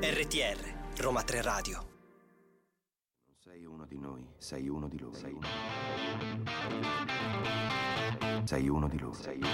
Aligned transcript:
RTR, 0.00 0.74
Roma 0.96 1.22
3 1.22 1.40
Radio. 1.40 1.86
Non 3.26 3.36
sei 3.38 3.64
uno 3.64 3.86
di 3.86 3.96
noi, 3.96 4.26
sei 4.38 4.68
uno 4.68 4.88
di 4.88 4.98
loro. 4.98 5.14
Sei 5.14 5.32
uno, 5.32 5.46
sei 8.42 8.68
uno 8.68 8.88
di 8.88 8.98
loro. 8.98 9.14
Sei 9.14 9.36
uno. 9.36 9.46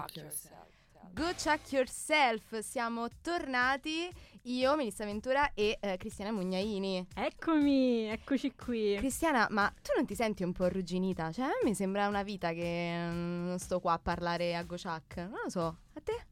Go 0.00 0.06
talk 0.06 0.16
yourself. 0.16 0.68
Go 1.12 1.32
check 1.36 1.72
yourself, 1.72 2.58
siamo 2.60 3.08
tornati 3.20 4.08
io, 4.44 4.76
Melissa 4.76 5.04
Ventura 5.04 5.50
e 5.54 5.76
eh, 5.80 5.96
Cristiana 5.96 6.30
Mugnaini. 6.30 7.08
Eccomi, 7.14 8.04
eccoci 8.06 8.54
qui. 8.54 8.94
Cristiana, 8.96 9.46
ma 9.50 9.70
tu 9.82 9.90
non 9.96 10.06
ti 10.06 10.14
senti 10.14 10.44
un 10.44 10.52
po' 10.52 10.64
arrugginita? 10.64 11.32
Cioè, 11.32 11.44
a 11.46 11.50
me 11.64 11.74
sembra 11.74 12.06
una 12.08 12.22
vita 12.22 12.52
che 12.52 13.06
mm, 13.10 13.46
non 13.48 13.58
sto 13.58 13.80
qua 13.80 13.94
a 13.94 13.98
parlare 13.98 14.54
a 14.54 14.62
Gochak. 14.62 15.16
Non 15.16 15.40
lo 15.44 15.50
so, 15.50 15.66
a 15.94 16.00
te? 16.02 16.24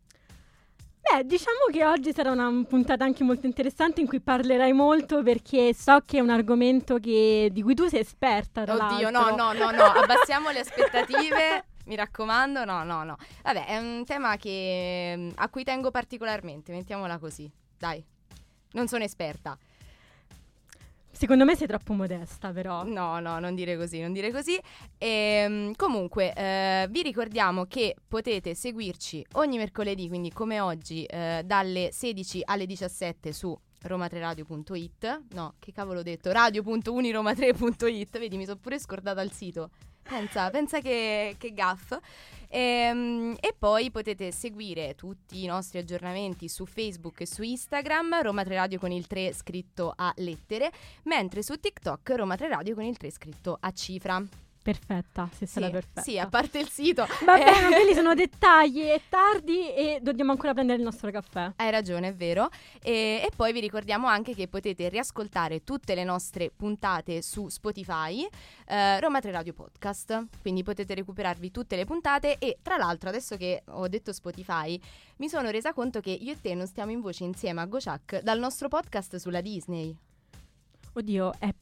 Beh, 1.01 1.25
diciamo 1.25 1.67
che 1.73 1.85
oggi 1.85 2.13
sarà 2.13 2.31
una 2.31 2.51
puntata 2.69 3.05
anche 3.05 3.25
molto 3.25 3.47
interessante 3.47 4.01
in 4.01 4.07
cui 4.07 4.21
parlerai 4.21 4.73
molto 4.73 5.23
perché 5.23 5.75
so 5.75 6.03
che 6.05 6.19
è 6.19 6.21
un 6.21 6.31
argomento 6.31 6.99
che- 6.99 7.49
di 7.51 7.63
cui 7.63 7.75
tu 7.75 7.89
sei 7.89 8.01
esperta. 8.01 8.65
Tra 8.65 8.75
Oddio, 8.75 9.11
l'altro. 9.11 9.37
no, 9.37 9.53
no, 9.53 9.53
no, 9.53 9.71
no, 9.71 9.85
abbassiamo 9.85 10.51
le 10.51 10.61
aspettative. 10.61 11.65
Mi 11.89 11.97
raccomando, 11.97 12.67
no, 12.67 12.85
no, 12.85 13.03
no. 13.03 13.17
Vabbè, 13.43 13.67
è 13.67 13.79
un 13.79 14.05
tema 14.05 14.37
che, 14.37 15.15
mm, 15.17 15.31
a 15.37 15.49
cui 15.49 15.65
tengo 15.65 15.91
particolarmente, 15.91 16.71
mettiamola 16.71 17.17
così. 17.19 17.51
Dai, 17.79 18.05
non 18.73 18.89
sono 18.89 19.05
esperta. 19.05 19.59
Secondo 21.11 21.47
me 21.47 21.57
sei 21.57 21.67
troppo 21.67 21.95
modesta, 21.95 22.53
però. 22.53 22.85
No, 22.85 23.19
no, 23.21 23.39
non 23.39 23.55
dire 23.55 23.79
così, 23.79 24.01
non 24.01 24.13
dire 24.13 24.31
così. 24.31 24.61
Ehm, 24.99 25.75
comunque, 25.77 26.35
eh, 26.35 26.87
vi 26.91 27.01
ricordiamo 27.01 27.65
che 27.65 27.97
potete 28.07 28.55
seguirci 28.55 29.25
ogni 29.33 29.57
mercoledì, 29.57 30.09
quindi 30.09 30.31
come 30.31 30.61
oggi, 30.61 31.05
eh, 31.07 31.43
dalle 31.43 31.89
16 31.91 32.43
alle 32.45 32.67
17 32.67 33.33
su 33.33 33.59
roma3radio.it. 33.83 35.23
No, 35.31 35.55
che 35.59 35.73
cavolo 35.73 36.01
ho 36.01 36.03
detto? 36.03 36.31
radio.uniroma3.it. 36.31 38.19
Vedi, 38.19 38.37
mi 38.37 38.45
sono 38.45 38.59
pure 38.59 38.79
scordata 38.79 39.23
il 39.23 39.33
sito. 39.33 39.71
Pensa, 40.09 40.51
pensa 40.51 40.81
che, 40.81 41.37
che 41.39 41.53
gaff. 41.53 41.97
Ehm, 42.49 43.37
e 43.41 43.55
poi 43.57 43.91
potete 43.91 44.33
seguire 44.33 44.95
tutti 44.95 45.43
i 45.43 45.47
nostri 45.47 45.79
aggiornamenti 45.79 46.49
su 46.49 46.65
Facebook 46.65 47.21
e 47.21 47.27
su 47.27 47.43
Instagram, 47.43 48.23
Roma 48.23 48.43
3 48.43 48.55
Radio 48.55 48.79
con 48.79 48.91
il 48.91 49.07
3 49.07 49.35
scritto 49.35 49.93
a 49.95 50.13
lettere, 50.17 50.73
mentre 51.05 51.43
su 51.43 51.57
TikTok 51.57 52.11
Roma 52.17 52.37
3 52.37 52.49
Radio 52.49 52.75
con 52.75 52.85
il 52.85 52.97
3 52.97 53.11
scritto 53.11 53.59
a 53.61 53.71
cifra. 53.73 54.48
Perfetta, 54.69 55.31
stata 55.33 55.47
sì, 55.47 55.73
perfetta. 55.73 56.03
sì, 56.03 56.19
a 56.19 56.27
parte 56.27 56.59
il 56.59 56.69
sito. 56.69 57.07
Va 57.25 57.39
Eh, 57.39 57.63
ma 57.63 57.69
quelli 57.69 57.95
sono 57.95 58.13
dettagli, 58.13 58.83
è 58.83 59.01
tardi 59.09 59.75
e 59.75 59.99
dobbiamo 60.03 60.31
ancora 60.31 60.53
prendere 60.53 60.77
il 60.77 60.85
nostro 60.85 61.11
caffè. 61.11 61.53
Hai 61.57 61.71
ragione, 61.71 62.09
è 62.09 62.15
vero. 62.15 62.51
E, 62.83 63.23
e 63.25 63.31
poi 63.35 63.55
vi 63.55 63.61
ricordiamo 63.61 64.09
anche 64.09 64.35
che 64.35 64.47
potete 64.47 64.91
riascoltare 64.91 65.65
tutte 65.65 65.95
le 65.95 66.05
nostre 66.05 66.51
puntate 66.55 67.23
su 67.23 67.49
Spotify, 67.49 68.29
eh, 68.67 69.01
Roma 69.01 69.21
3 69.21 69.31
Radio 69.31 69.55
Podcast. 69.55 70.27
Quindi 70.43 70.63
potete 70.63 70.93
recuperarvi 70.93 71.51
tutte 71.51 71.75
le 71.75 71.87
puntate. 71.87 72.37
E 72.37 72.59
tra 72.61 72.77
l'altro, 72.77 73.09
adesso 73.09 73.39
che 73.39 73.63
ho 73.69 73.89
detto 73.89 74.13
Spotify, 74.13 74.79
mi 75.17 75.31
sono 75.31 75.49
resa 75.49 75.73
conto 75.73 76.01
che 76.01 76.11
io 76.11 76.33
e 76.33 76.41
te 76.43 76.55
non 76.55 76.67
stiamo 76.67 76.91
in 76.91 77.01
voce 77.01 77.25
insieme 77.25 77.63
a 77.63 77.65
Gochak 77.65 78.21
dal 78.21 78.39
nostro 78.39 78.69
podcast 78.69 79.17
sulla 79.17 79.41
Disney. 79.41 79.97
Oddio, 80.93 81.33
è 81.39 81.55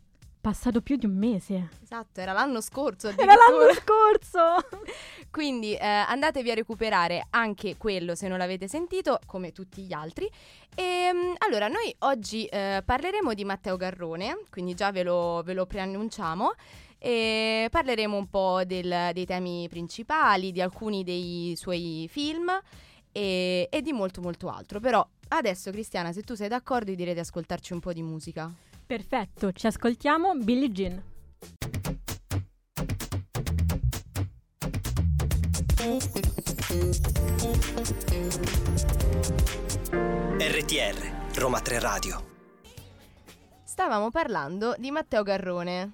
passato 0.46 0.80
più 0.80 0.94
di 0.94 1.06
un 1.06 1.16
mese. 1.16 1.70
Esatto, 1.82 2.20
era 2.20 2.30
l'anno 2.30 2.60
scorso. 2.60 3.08
Era 3.08 3.34
l'anno 3.34 3.72
scorso! 3.72 4.64
Quindi 5.28 5.74
eh, 5.74 5.84
andatevi 5.84 6.52
a 6.52 6.54
recuperare 6.54 7.26
anche 7.30 7.76
quello 7.76 8.14
se 8.14 8.28
non 8.28 8.38
l'avete 8.38 8.68
sentito, 8.68 9.18
come 9.26 9.50
tutti 9.50 9.82
gli 9.82 9.92
altri. 9.92 10.30
E 10.72 11.10
mm, 11.12 11.34
allora, 11.38 11.66
noi 11.66 11.92
oggi 12.00 12.44
eh, 12.44 12.80
parleremo 12.84 13.34
di 13.34 13.44
Matteo 13.44 13.76
Garrone, 13.76 14.38
quindi 14.48 14.74
già 14.74 14.92
ve 14.92 15.02
lo, 15.02 15.42
ve 15.44 15.52
lo 15.52 15.66
preannunciamo. 15.66 16.52
E 16.96 17.66
parleremo 17.68 18.16
un 18.16 18.30
po' 18.30 18.62
del- 18.64 19.10
dei 19.12 19.26
temi 19.26 19.66
principali, 19.68 20.52
di 20.52 20.60
alcuni 20.60 21.02
dei 21.02 21.54
suoi 21.56 22.06
film 22.08 22.56
e, 23.10 23.66
e 23.68 23.82
di 23.82 23.92
molto 23.92 24.20
molto 24.20 24.48
altro. 24.48 24.78
Però 24.78 25.04
adesso, 25.30 25.72
Cristiana, 25.72 26.12
se 26.12 26.22
tu 26.22 26.36
sei 26.36 26.46
d'accordo, 26.46 26.94
direi 26.94 27.14
di 27.14 27.20
ascoltarci 27.20 27.72
un 27.72 27.80
po' 27.80 27.92
di 27.92 28.02
musica. 28.02 28.48
Perfetto, 28.86 29.50
ci 29.52 29.66
ascoltiamo 29.66 30.34
Billie 30.36 30.70
Jean. 30.70 31.02
RTR, 40.38 41.38
Roma 41.38 41.60
3 41.60 41.78
Radio. 41.78 42.24
Stavamo 43.64 44.10
parlando 44.10 44.74
di 44.78 44.90
Matteo 44.90 45.22
Garrone. 45.22 45.92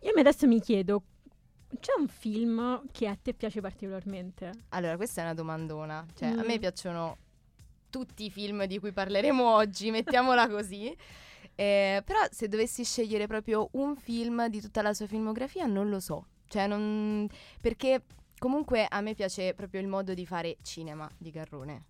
Io 0.00 0.12
mi- 0.14 0.20
adesso 0.20 0.46
mi 0.46 0.60
chiedo, 0.60 1.02
c'è 1.80 1.92
un 1.98 2.06
film 2.06 2.82
che 2.92 3.08
a 3.08 3.16
te 3.20 3.34
piace 3.34 3.60
particolarmente? 3.60 4.50
Allora, 4.70 4.96
questa 4.96 5.22
è 5.22 5.24
una 5.24 5.34
domandona. 5.34 6.06
Cioè, 6.14 6.28
a 6.28 6.42
Mm. 6.42 6.46
me 6.46 6.58
piacciono 6.58 7.16
tutti 7.90 8.24
i 8.26 8.30
film 8.30 8.64
di 8.66 8.78
cui 8.78 8.92
parleremo 8.92 9.44
oggi, 9.54 9.90
mettiamola 9.90 10.48
così. 10.48 10.94
Eh, 11.56 12.02
però 12.04 12.18
se 12.30 12.48
dovessi 12.48 12.84
scegliere 12.84 13.26
proprio 13.26 13.68
un 13.72 13.96
film 13.96 14.48
di 14.48 14.60
tutta 14.60 14.82
la 14.82 14.92
sua 14.94 15.06
filmografia, 15.06 15.66
non 15.66 15.88
lo 15.88 16.00
so. 16.00 16.26
Cioè, 16.48 16.66
non... 16.66 17.28
Perché 17.60 18.02
comunque 18.38 18.86
a 18.88 19.00
me 19.00 19.14
piace 19.14 19.54
proprio 19.54 19.80
il 19.80 19.86
modo 19.86 20.14
di 20.14 20.26
fare 20.26 20.56
cinema 20.62 21.08
di 21.16 21.30
Garrone. 21.30 21.86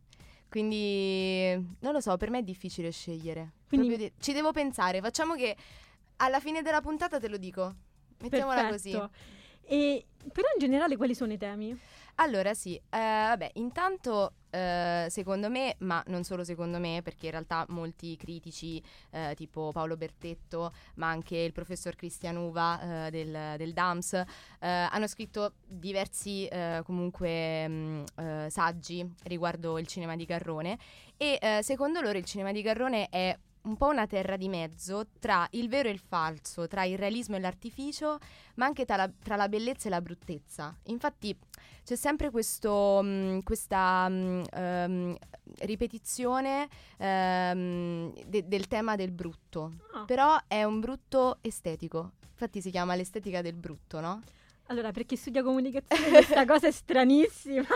Quindi, 0.48 1.50
non 1.80 1.92
lo 1.92 2.00
so, 2.00 2.16
per 2.16 2.30
me 2.30 2.38
è 2.38 2.42
difficile 2.42 2.90
scegliere. 2.90 3.52
Quindi- 3.68 3.96
di- 3.96 4.12
Ci 4.18 4.32
devo 4.32 4.52
pensare. 4.52 5.00
Facciamo 5.00 5.34
che 5.34 5.56
alla 6.16 6.40
fine 6.40 6.62
della 6.62 6.80
puntata 6.80 7.18
te 7.18 7.28
lo 7.28 7.38
dico. 7.38 7.74
Mettiamola 8.20 8.68
così. 8.68 8.90
Perfetto. 8.90 9.12
E 9.66 10.06
però 10.32 10.46
in 10.54 10.60
generale 10.60 10.96
quali 10.96 11.14
sono 11.14 11.32
i 11.32 11.38
temi? 11.38 11.76
Allora 12.18 12.54
sì, 12.54 12.76
eh, 12.76 12.80
vabbè, 12.90 13.50
intanto 13.54 14.34
eh, 14.50 15.06
secondo 15.10 15.50
me, 15.50 15.74
ma 15.80 16.00
non 16.06 16.22
solo 16.22 16.44
secondo 16.44 16.78
me, 16.78 17.00
perché 17.02 17.26
in 17.26 17.32
realtà 17.32 17.66
molti 17.70 18.16
critici 18.16 18.80
eh, 19.10 19.32
tipo 19.34 19.72
Paolo 19.72 19.96
Bertetto, 19.96 20.72
ma 20.94 21.08
anche 21.08 21.36
il 21.36 21.52
professor 21.52 21.96
Cristian 21.96 22.36
Uva 22.36 23.06
eh, 23.06 23.10
del, 23.10 23.56
del 23.56 23.72
DAMS, 23.72 24.12
eh, 24.12 24.24
hanno 24.60 25.08
scritto 25.08 25.54
diversi 25.66 26.46
eh, 26.46 26.82
comunque 26.84 27.66
mh, 27.66 28.04
eh, 28.14 28.46
saggi 28.48 29.04
riguardo 29.24 29.76
il 29.78 29.88
cinema 29.88 30.14
di 30.14 30.24
Garrone 30.24 30.78
e 31.16 31.38
secondo 31.62 32.00
loro 32.00 32.18
il 32.18 32.24
cinema 32.24 32.52
di 32.52 32.60
Garrone 32.62 33.08
è 33.08 33.36
un 33.64 33.76
po' 33.76 33.88
una 33.88 34.06
terra 34.06 34.36
di 34.36 34.48
mezzo 34.48 35.06
tra 35.18 35.46
il 35.52 35.68
vero 35.68 35.88
e 35.88 35.92
il 35.92 35.98
falso, 36.00 36.66
tra 36.68 36.84
il 36.84 36.98
realismo 36.98 37.36
e 37.36 37.40
l'artificio, 37.40 38.18
ma 38.56 38.66
anche 38.66 38.84
tra 38.84 38.96
la, 38.96 39.10
tra 39.22 39.36
la 39.36 39.48
bellezza 39.48 39.86
e 39.86 39.90
la 39.90 40.00
bruttezza. 40.00 40.74
Infatti 40.84 41.36
c'è 41.84 41.96
sempre 41.96 42.30
questo, 42.30 43.00
mh, 43.02 43.42
questa 43.42 44.08
mh, 44.08 44.44
ehm, 44.52 45.16
ripetizione 45.60 46.68
ehm, 46.98 48.12
de- 48.26 48.46
del 48.48 48.66
tema 48.68 48.96
del 48.96 49.10
brutto, 49.12 49.72
Ah. 49.92 50.04
però 50.04 50.36
è 50.46 50.64
un 50.64 50.80
brutto 50.80 51.38
estetico. 51.40 52.12
Infatti 52.30 52.60
si 52.60 52.70
chiama 52.70 52.94
l'estetica 52.94 53.42
del 53.42 53.54
brutto, 53.54 54.00
no? 54.00 54.20
Allora, 54.68 54.92
per 54.92 55.04
chi 55.04 55.16
studia 55.16 55.42
comunicazione 55.42 56.08
questa 56.08 56.44
cosa 56.46 56.66
è 56.68 56.70
stranissima. 56.70 57.66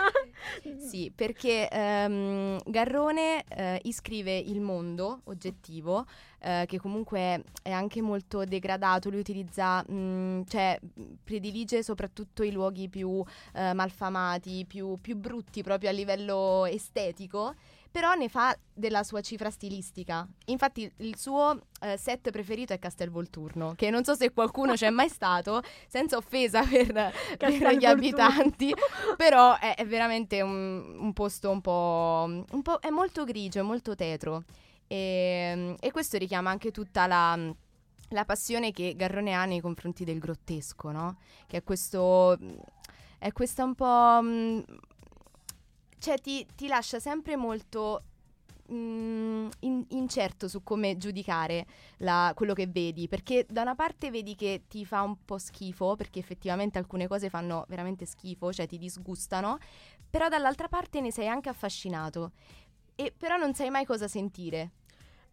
Sì, 0.78 1.12
perché 1.14 1.68
ehm, 1.68 2.58
Garrone 2.64 3.44
eh, 3.46 3.80
iscrive 3.84 4.36
il 4.38 4.60
mondo 4.60 5.20
oggettivo, 5.24 6.06
eh, 6.40 6.64
che 6.66 6.78
comunque 6.78 7.44
è 7.62 7.70
anche 7.70 8.00
molto 8.00 8.44
degradato, 8.44 9.10
lui 9.10 9.20
utilizza, 9.20 9.82
mh, 9.86 10.44
cioè 10.48 10.78
predilige 11.22 11.82
soprattutto 11.82 12.42
i 12.42 12.52
luoghi 12.52 12.88
più 12.88 13.22
eh, 13.52 13.74
malfamati, 13.74 14.64
più, 14.66 14.98
più 15.00 15.16
brutti 15.16 15.62
proprio 15.62 15.90
a 15.90 15.92
livello 15.92 16.64
estetico, 16.64 17.54
però 17.90 18.14
ne 18.14 18.28
fa 18.28 18.56
della 18.72 19.02
sua 19.02 19.20
cifra 19.20 19.50
stilistica. 19.50 20.26
Infatti 20.46 20.90
il 20.98 21.16
suo 21.16 21.58
eh, 21.80 21.96
set 21.96 22.30
preferito 22.30 22.72
è 22.72 22.78
Castelvolturno, 22.78 23.74
che 23.74 23.90
non 23.90 24.04
so 24.04 24.14
se 24.14 24.32
qualcuno 24.32 24.74
c'è 24.74 24.90
mai 24.90 25.08
stato, 25.08 25.62
senza 25.88 26.16
offesa 26.16 26.62
per, 26.62 27.12
per 27.38 27.76
gli 27.76 27.84
abitanti, 27.84 28.74
però 29.16 29.58
è, 29.58 29.74
è 29.74 29.86
veramente 29.86 30.42
un, 30.42 30.96
un 30.98 31.12
posto 31.12 31.50
un 31.50 31.60
po', 31.60 32.44
un 32.50 32.62
po'... 32.62 32.78
è 32.80 32.90
molto 32.90 33.24
grigio, 33.24 33.60
è 33.60 33.62
molto 33.62 33.94
tetro. 33.94 34.44
E, 34.86 35.76
e 35.78 35.90
questo 35.90 36.16
richiama 36.18 36.50
anche 36.50 36.70
tutta 36.70 37.06
la, 37.06 37.38
la 38.10 38.24
passione 38.24 38.70
che 38.70 38.94
Garrone 38.96 39.34
ha 39.34 39.44
nei 39.44 39.60
confronti 39.60 40.04
del 40.04 40.18
grottesco, 40.18 40.90
no? 40.90 41.18
Che 41.46 41.56
è 41.58 41.62
questo... 41.62 42.38
è 43.18 43.32
questa 43.32 43.64
un 43.64 43.74
po'... 43.74 44.20
mm, 44.22 44.60
cioè 45.98 46.18
ti, 46.20 46.46
ti 46.54 46.66
lascia 46.68 46.98
sempre 47.00 47.36
molto 47.36 48.02
mm, 48.72 49.48
in- 49.60 49.84
incerto 49.90 50.48
su 50.48 50.62
come 50.62 50.96
giudicare 50.96 51.66
la- 51.98 52.32
quello 52.34 52.52
che 52.54 52.66
vedi, 52.66 53.08
perché 53.08 53.46
da 53.48 53.62
una 53.62 53.74
parte 53.74 54.10
vedi 54.10 54.34
che 54.34 54.64
ti 54.68 54.84
fa 54.84 55.02
un 55.02 55.16
po' 55.24 55.38
schifo, 55.38 55.96
perché 55.96 56.18
effettivamente 56.18 56.78
alcune 56.78 57.06
cose 57.06 57.28
fanno 57.30 57.64
veramente 57.68 58.04
schifo, 58.06 58.52
cioè 58.52 58.66
ti 58.66 58.78
disgustano, 58.78 59.58
però 60.10 60.28
dall'altra 60.28 60.68
parte 60.68 61.00
ne 61.00 61.10
sei 61.12 61.28
anche 61.28 61.48
affascinato. 61.48 62.32
E 62.94 63.12
però 63.16 63.36
non 63.36 63.54
sai 63.54 63.70
mai 63.70 63.84
cosa 63.84 64.08
sentire. 64.08 64.70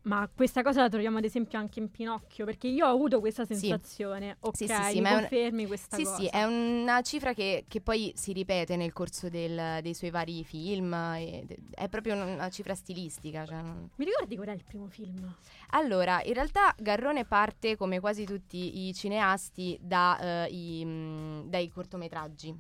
Ma 0.06 0.30
questa 0.34 0.62
cosa 0.62 0.82
la 0.82 0.90
troviamo 0.90 1.18
ad 1.18 1.24
esempio 1.24 1.58
anche 1.58 1.80
in 1.80 1.90
Pinocchio, 1.90 2.46
perché 2.46 2.68
io 2.68 2.86
ho 2.86 2.92
avuto 2.92 3.20
questa 3.20 3.44
sensazione. 3.44 4.38
Ok, 4.42 4.56
Sì, 4.56 4.68
sì, 4.68 4.74
sì, 4.84 4.96
mi 4.98 5.02
ma 5.02 5.10
è 5.10 5.14
un- 5.14 5.20
confermi 5.22 5.66
questa 5.66 5.98
Sì, 5.98 6.04
cosa? 6.04 6.16
sì, 6.16 6.26
è 6.28 6.44
una 6.44 7.02
cifra 7.02 7.34
che, 7.34 7.66
che 7.68 7.82
poi 7.82 8.12
si 8.16 8.32
ripete 8.32 8.76
nel 8.76 8.94
corso 8.94 9.30
del- 9.30 9.80
dei 9.82 9.94
suoi 9.96 10.12
vari 10.12 10.44
film, 10.44 10.94
è 10.94 11.90
proprio 11.90 12.14
una, 12.14 12.50
cifra 12.50 12.76
stilistica. 12.76 13.46
cioè 13.48 13.62
Mi 13.96 14.06
ricordi 14.06 14.36
qual 14.36 14.50
è 14.50 14.52
il 14.52 14.64
primo 14.64 14.88
film? 14.90 15.34
Allora, 15.72 16.22
in 16.24 16.34
realtà 16.34 16.76
Garrone 16.78 17.26
parte, 17.26 17.76
come 17.76 18.00
quasi 18.00 18.26
tutti 18.26 18.86
i 18.88 18.94
cineasti, 18.94 19.76
da, 19.82 20.46
eh, 20.46 20.50
i, 20.52 20.86
mh, 20.86 21.50
dai 21.50 21.68
cortometraggi. 21.70 22.56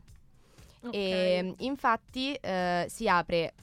Ok. 0.81 0.93
E 0.95 1.53
infatti 1.59 2.33
eh, 2.33 2.85
si 2.89 3.07
apre 3.07 3.53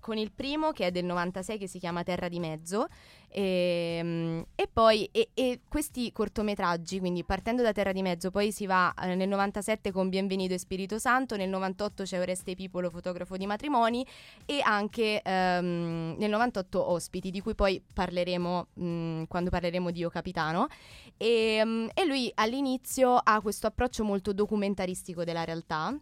con 0.00 0.16
il 0.18 0.32
primo 0.32 0.72
che 0.72 0.86
è 0.86 0.90
del 0.90 1.04
96 1.04 1.58
che 1.58 1.66
si 1.66 1.78
chiama 1.78 2.02
Terra 2.02 2.28
di 2.28 2.38
Mezzo 2.40 2.88
e, 3.28 4.00
mm, 4.02 4.40
e 4.54 4.68
poi 4.72 5.08
e, 5.12 5.28
e 5.34 5.60
questi 5.68 6.10
cortometraggi, 6.12 6.98
quindi 6.98 7.24
partendo 7.24 7.62
da 7.62 7.72
Terra 7.72 7.92
di 7.92 8.02
Mezzo, 8.02 8.30
poi 8.30 8.50
si 8.52 8.66
va 8.66 8.94
eh, 8.94 9.14
nel 9.14 9.28
97 9.28 9.92
con 9.92 10.08
Bienvenido 10.08 10.54
e 10.54 10.58
Spirito 10.58 10.98
Santo, 10.98 11.36
nel 11.36 11.48
98 11.48 12.04
c'è 12.04 12.18
Oreste 12.18 12.54
Pipolo, 12.54 12.90
fotografo 12.90 13.36
di 13.36 13.46
matrimoni 13.46 14.06
e 14.46 14.60
anche 14.62 15.20
ehm, 15.22 16.14
nel 16.18 16.30
98 16.30 16.90
Ospiti, 16.90 17.30
di 17.30 17.40
cui 17.40 17.54
poi 17.54 17.82
parleremo 17.92 18.66
mm, 18.80 19.22
quando 19.28 19.50
parleremo 19.50 19.90
di 19.90 20.00
Io 20.00 20.08
Capitano. 20.08 20.68
E, 21.16 21.60
mm, 21.64 21.88
e 21.94 22.06
lui 22.06 22.30
all'inizio 22.34 23.16
ha 23.16 23.40
questo 23.40 23.66
approccio 23.66 24.04
molto 24.04 24.32
documentaristico 24.32 25.24
della 25.24 25.44
realtà. 25.44 25.94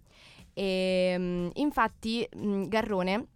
E, 0.53 1.15
mm, 1.19 1.49
infatti 1.55 2.29
mm, 2.37 2.65
Garrone 2.65 3.27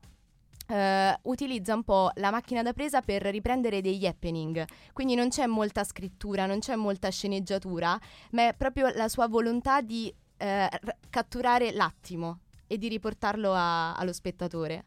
eh, 0.68 1.18
utilizza 1.22 1.74
un 1.74 1.82
po' 1.82 2.10
la 2.16 2.30
macchina 2.30 2.62
da 2.62 2.72
presa 2.72 3.00
per 3.00 3.22
riprendere 3.22 3.80
degli 3.80 4.06
happening, 4.06 4.64
quindi 4.92 5.14
non 5.14 5.28
c'è 5.28 5.46
molta 5.46 5.82
scrittura, 5.84 6.46
non 6.46 6.58
c'è 6.58 6.76
molta 6.76 7.10
sceneggiatura, 7.10 7.98
ma 8.32 8.48
è 8.48 8.54
proprio 8.54 8.88
la 8.94 9.08
sua 9.08 9.26
volontà 9.28 9.80
di 9.80 10.12
eh, 10.36 10.66
r- 10.66 10.96
catturare 11.10 11.72
l'attimo 11.72 12.40
e 12.66 12.76
di 12.78 12.88
riportarlo 12.88 13.52
a- 13.52 13.94
allo 13.94 14.12
spettatore. 14.12 14.84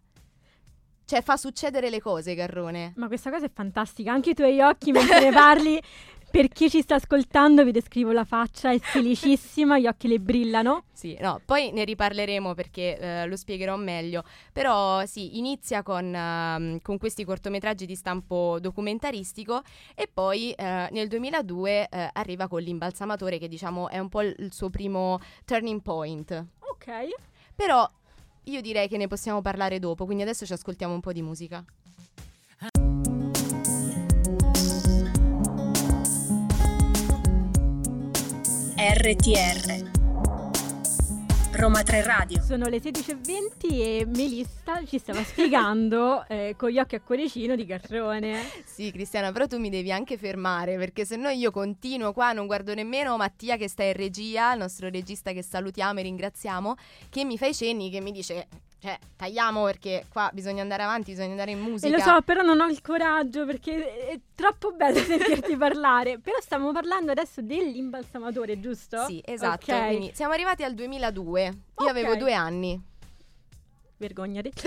Cioè 1.11 1.21
fa 1.21 1.35
succedere 1.35 1.89
le 1.89 1.99
cose, 1.99 2.35
Garrone. 2.35 2.93
Ma 2.95 3.07
questa 3.07 3.29
cosa 3.29 3.45
è 3.45 3.51
fantastica, 3.53 4.13
anche 4.13 4.29
i 4.29 4.33
tuoi 4.33 4.61
occhi 4.61 4.93
mentre 4.93 5.19
ne 5.19 5.31
parli. 5.33 5.77
Per 6.31 6.47
chi 6.47 6.69
ci 6.69 6.81
sta 6.81 6.95
ascoltando 6.95 7.65
vi 7.65 7.73
descrivo 7.73 8.13
la 8.13 8.23
faccia, 8.23 8.71
è 8.71 8.79
felicissima, 8.79 9.77
gli 9.77 9.87
occhi 9.87 10.07
le 10.07 10.19
brillano. 10.19 10.85
Sì, 10.93 11.17
no, 11.19 11.41
poi 11.43 11.73
ne 11.73 11.83
riparleremo 11.83 12.53
perché 12.53 12.97
eh, 12.97 13.25
lo 13.25 13.35
spiegherò 13.35 13.75
meglio. 13.75 14.23
Però 14.53 15.05
sì, 15.05 15.37
inizia 15.37 15.83
con, 15.83 16.15
ehm, 16.15 16.79
con 16.79 16.97
questi 16.97 17.25
cortometraggi 17.25 17.85
di 17.85 17.95
stampo 17.95 18.57
documentaristico 18.61 19.63
e 19.93 20.07
poi 20.07 20.53
eh, 20.53 20.87
nel 20.91 21.09
2002 21.09 21.89
eh, 21.89 22.09
arriva 22.13 22.47
con 22.47 22.61
l'imbalsamatore 22.61 23.37
che 23.37 23.49
diciamo 23.49 23.89
è 23.89 23.99
un 23.99 24.07
po' 24.07 24.21
il 24.21 24.53
suo 24.53 24.69
primo 24.69 25.19
turning 25.43 25.81
point. 25.81 26.31
Ok. 26.59 27.09
Però 27.53 27.85
io 28.45 28.61
direi 28.61 28.87
che 28.87 28.97
ne 28.97 29.07
possiamo 29.07 29.41
parlare 29.41 29.79
dopo, 29.79 30.05
quindi 30.05 30.23
adesso 30.23 30.45
ci 30.45 30.53
ascoltiamo 30.53 30.93
un 30.93 30.99
po' 30.99 31.13
di 31.13 31.21
musica. 31.21 31.63
RTR 38.77 40.00
Roma 41.53 41.83
3 41.83 42.03
Radio 42.03 42.41
Sono 42.41 42.67
le 42.67 42.77
16.20 42.77 43.49
e 43.69 44.05
Melissa 44.07 44.83
ci 44.85 44.97
stava 44.97 45.21
spiegando 45.23 46.25
eh, 46.29 46.55
con 46.57 46.69
gli 46.69 46.79
occhi 46.79 46.95
a 46.95 47.01
cuoricino 47.01 47.55
di 47.55 47.65
Garrone. 47.65 48.41
Sì, 48.65 48.89
Cristiana, 48.91 49.31
però 49.31 49.47
tu 49.47 49.59
mi 49.59 49.69
devi 49.69 49.91
anche 49.91 50.17
fermare 50.17 50.77
perché 50.77 51.05
se 51.05 51.17
no 51.17 51.29
io 51.29 51.51
continuo 51.51 52.13
qua, 52.13 52.31
non 52.31 52.47
guardo 52.47 52.73
nemmeno 52.73 53.17
Mattia 53.17 53.57
che 53.57 53.67
sta 53.67 53.83
in 53.83 53.93
regia, 53.93 54.53
il 54.53 54.59
nostro 54.59 54.89
regista 54.89 55.33
che 55.33 55.43
salutiamo 55.43 55.99
e 55.99 56.03
ringraziamo, 56.03 56.75
che 57.09 57.25
mi 57.25 57.37
fa 57.37 57.47
i 57.47 57.53
cenni, 57.53 57.91
che 57.91 57.99
mi 57.99 58.11
dice, 58.11 58.47
cioè, 58.81 58.97
tagliamo 59.15 59.63
perché 59.63 60.07
qua 60.09 60.31
bisogna 60.33 60.63
andare 60.63 60.81
avanti, 60.81 61.11
bisogna 61.11 61.29
andare 61.29 61.51
in 61.51 61.59
musica. 61.59 61.87
E 61.87 61.95
lo 61.95 62.03
so, 62.03 62.19
però 62.23 62.41
non 62.41 62.59
ho 62.61 62.67
il 62.67 62.81
coraggio 62.81 63.45
perché 63.45 64.07
è 64.07 64.19
troppo 64.33 64.71
bello 64.71 64.97
sentirti 65.05 65.55
parlare. 65.55 66.17
Però 66.17 66.39
stiamo 66.41 66.71
parlando 66.71 67.11
adesso 67.11 67.43
dell'imbalsamatore, 67.43 68.59
giusto? 68.59 69.05
Sì, 69.05 69.21
esatto. 69.23 69.71
Ok. 69.71 69.85
Quindi 69.87 70.11
siamo 70.15 70.33
arrivati 70.33 70.63
al 70.63 70.73
2002. 70.73 71.43
Io 71.43 71.53
Ok. 71.75 71.87
avevo 71.87 72.15
due 72.15 72.33
anni. 72.33 72.81
Vergognati. 73.97 74.51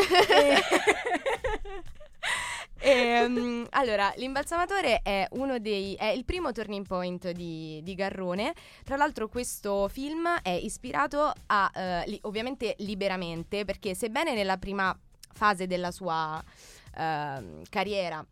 Ehm, 2.84 3.66
allora, 3.70 4.12
l'imbalsamatore 4.16 5.00
è 5.02 5.26
uno 5.32 5.58
dei. 5.58 5.94
è 5.94 6.06
il 6.06 6.24
primo 6.24 6.52
turning 6.52 6.86
point 6.86 7.30
di, 7.30 7.80
di 7.82 7.94
Garrone. 7.94 8.52
Tra 8.84 8.96
l'altro, 8.96 9.28
questo 9.28 9.88
film 9.88 10.28
è 10.42 10.50
ispirato 10.50 11.32
a. 11.46 11.70
eh, 11.74 12.04
li- 12.08 12.18
ovviamente 12.22 12.74
liberamente, 12.78 13.64
perché 13.64 13.94
sebbene 13.94 14.34
nella 14.34 14.58
prima 14.58 14.96
fase 15.32 15.66
della 15.66 15.90
sua 15.90 16.42
ehm, 16.96 17.62
carriera. 17.70 18.24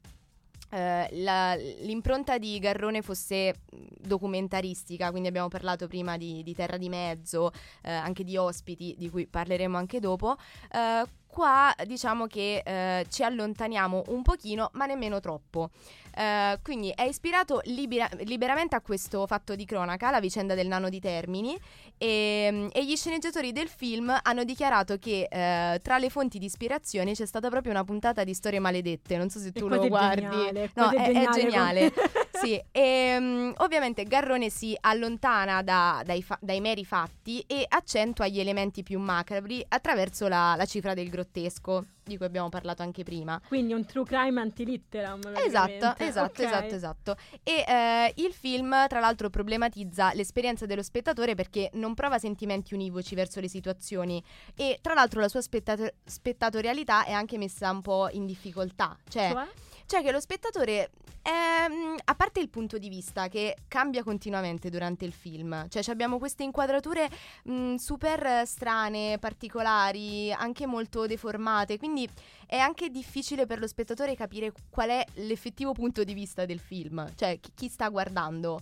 eh, 0.75 1.09
la- 1.23 1.55
l'impronta 1.55 2.39
di 2.39 2.59
Garrone 2.59 3.03
fosse 3.03 3.55
documentaristica, 3.99 5.11
quindi 5.11 5.29
abbiamo 5.29 5.49
parlato 5.49 5.87
prima 5.87 6.17
di, 6.17 6.43
di 6.43 6.55
Terra 6.55 6.79
di 6.79 6.89
Mezzo, 6.89 7.53
eh, 7.83 7.91
anche 7.93 8.25
di 8.25 8.37
ospiti, 8.39 8.95
di 8.97 9.11
cui 9.11 9.27
parleremo 9.27 9.77
anche 9.77 10.01
dopo. 10.01 10.37
Eh, 10.73 11.05
qua 11.33 11.75
diciamo 11.87 12.27
che 12.27 12.63
eh, 12.63 13.07
ci 13.09 13.25
allontaniamo 13.25 14.05
un 14.09 14.21
pochino, 14.21 14.69
ma 14.75 14.85
nemmeno 14.85 15.19
troppo. 15.19 15.71
Eh, 16.15 16.59
quindi 16.63 16.91
è 16.95 17.03
ispirato 17.03 17.61
libera- 17.65 18.11
liberamente 18.21 18.77
a 18.77 18.81
questo 18.81 19.27
fatto 19.27 19.55
di 19.55 19.65
cronaca, 19.65 20.11
la 20.11 20.21
vicenda 20.21 20.55
del 20.55 20.67
nano 20.67 20.89
di 20.89 21.01
Termini, 21.01 21.59
e, 21.99 22.69
e 22.73 22.85
gli 22.85 22.97
sceneggiatori 22.97 23.53
del 23.53 23.69
film 23.69 24.15
hanno 24.23 24.45
dichiarato 24.45 24.99
che 24.99 25.29
eh, 25.31 25.81
tra 25.83 25.99
le 25.99 26.11
fonti 26.11 26.39
di 26.39 26.47
ispirazione 26.47 27.13
c'è 27.13 27.27
stata 27.27 27.49
proprio 27.49 27.73
una 27.73 27.85
puntata 27.85 28.25
di 28.25 28.35
storie 28.35 28.59
maledette. 28.59 29.17
Non 29.17 29.31
so 29.31 29.39
se 29.39 29.53
tu 29.53 29.69
lo 29.69 29.87
guardi. 29.89 30.21
geniale, 30.23 30.71
no, 30.75 30.91
è, 30.91 30.97
è 30.97 31.09
è 31.09 31.13
geniale. 31.13 31.41
geniale. 31.41 31.93
sì, 32.43 32.63
e 32.71 33.17
mm, 33.19 33.53
ovviamente 33.59 34.05
Garrone 34.05 34.51
si 34.51 34.77
allontana 34.81 35.63
da- 35.63 36.03
dai, 36.05 36.23
fa- 36.23 36.39
dai 36.41 36.61
meri 36.61 36.85
fatti 36.85 37.43
e 37.47 37.65
accentua 37.69 38.27
gli 38.27 38.41
elementi 38.41 38.83
più 38.83 38.99
macabri 38.99 39.65
attraverso 39.69 40.29
la, 40.29 40.55
la 40.57 40.65
cifra 40.65 40.95
del 40.95 41.09
grottesco, 41.09 41.85
di 42.05 42.17
cui 42.17 42.27
abbiamo 42.27 42.49
parlato 42.49 42.83
anche 42.83 43.03
prima. 43.03 43.41
Quindi 43.47 43.73
un 43.73 43.85
true 43.85 44.05
crime 44.05 44.41
antilitteram. 44.41 45.21
Esatto, 45.45 45.95
esatto, 45.99 46.43
Ok. 46.43 46.47
esatto, 46.49 46.75
esatto. 46.75 47.17
E 47.43 47.65
eh, 47.67 48.13
il 48.17 48.33
film, 48.33 48.87
tra 48.89 49.01
l'altro, 49.01 49.31
problematizza 49.31 50.13
l'esperienza 50.15 50.67
dello 50.67 50.83
spettatore 50.83 51.35
perché 51.35 51.71
non 51.75 51.95
prova 51.95 52.19
sentimenti 52.19 52.75
univoci 52.75 53.15
verso 53.15 53.41
le 53.41 53.49
situazioni 53.49 54.23
e, 54.57 54.79
tra 54.81 54.95
l'altro, 54.95 55.21
la 55.21 55.29
sua 55.29 55.41
spettato- 55.41 55.93
spettatorialità 56.05 57.05
è 57.05 57.13
anche 57.13 57.39
messa 57.39 57.71
un 57.71 57.83
po' 57.83 58.09
in 58.11 58.27
difficoltà. 58.27 58.97
Cioè, 59.09 59.31
Cioè? 59.33 59.47
Cioè 59.87 60.03
che 60.03 60.13
lo 60.13 60.21
spettatore, 60.21 60.91
è, 61.23 61.69
mm, 61.71 61.97
a 62.05 62.15
parte 62.15 62.41
il 62.41 62.49
punto 62.49 62.79
di 62.79 62.89
vista 62.89 63.29
che 63.29 63.57
cambia 63.69 64.03
continuamente 64.03 64.71
durante 64.71 65.05
il 65.05 65.13
film, 65.13 65.69
cioè 65.69 65.83
ci 65.83 65.91
abbiamo 65.91 66.19
queste 66.19 66.43
inquadrature 66.43 67.09
mm, 67.49 67.77
super 67.77 68.43
strane, 68.47 69.19
particolari, 69.19 70.33
anche 70.33 70.67
molto 70.67 71.07
deformate, 71.07 71.79
quindi 71.79 72.09
è 72.47 72.57
anche 72.59 72.91
difficile 72.91 73.47
per 73.47 73.61
lo 73.61 73.67
spettatore 73.67 74.17
capire 74.17 74.53
qual 74.69 74.91
è 74.91 75.05
l'effettivo 75.15 75.73
punto 75.73 76.03
di 76.05 76.13
vista 76.13 76.45
del 76.45 76.59
film, 76.61 77.09
cioè 77.15 77.39
chi 77.55 77.69
sta 77.69 77.89
guardando. 77.89 78.61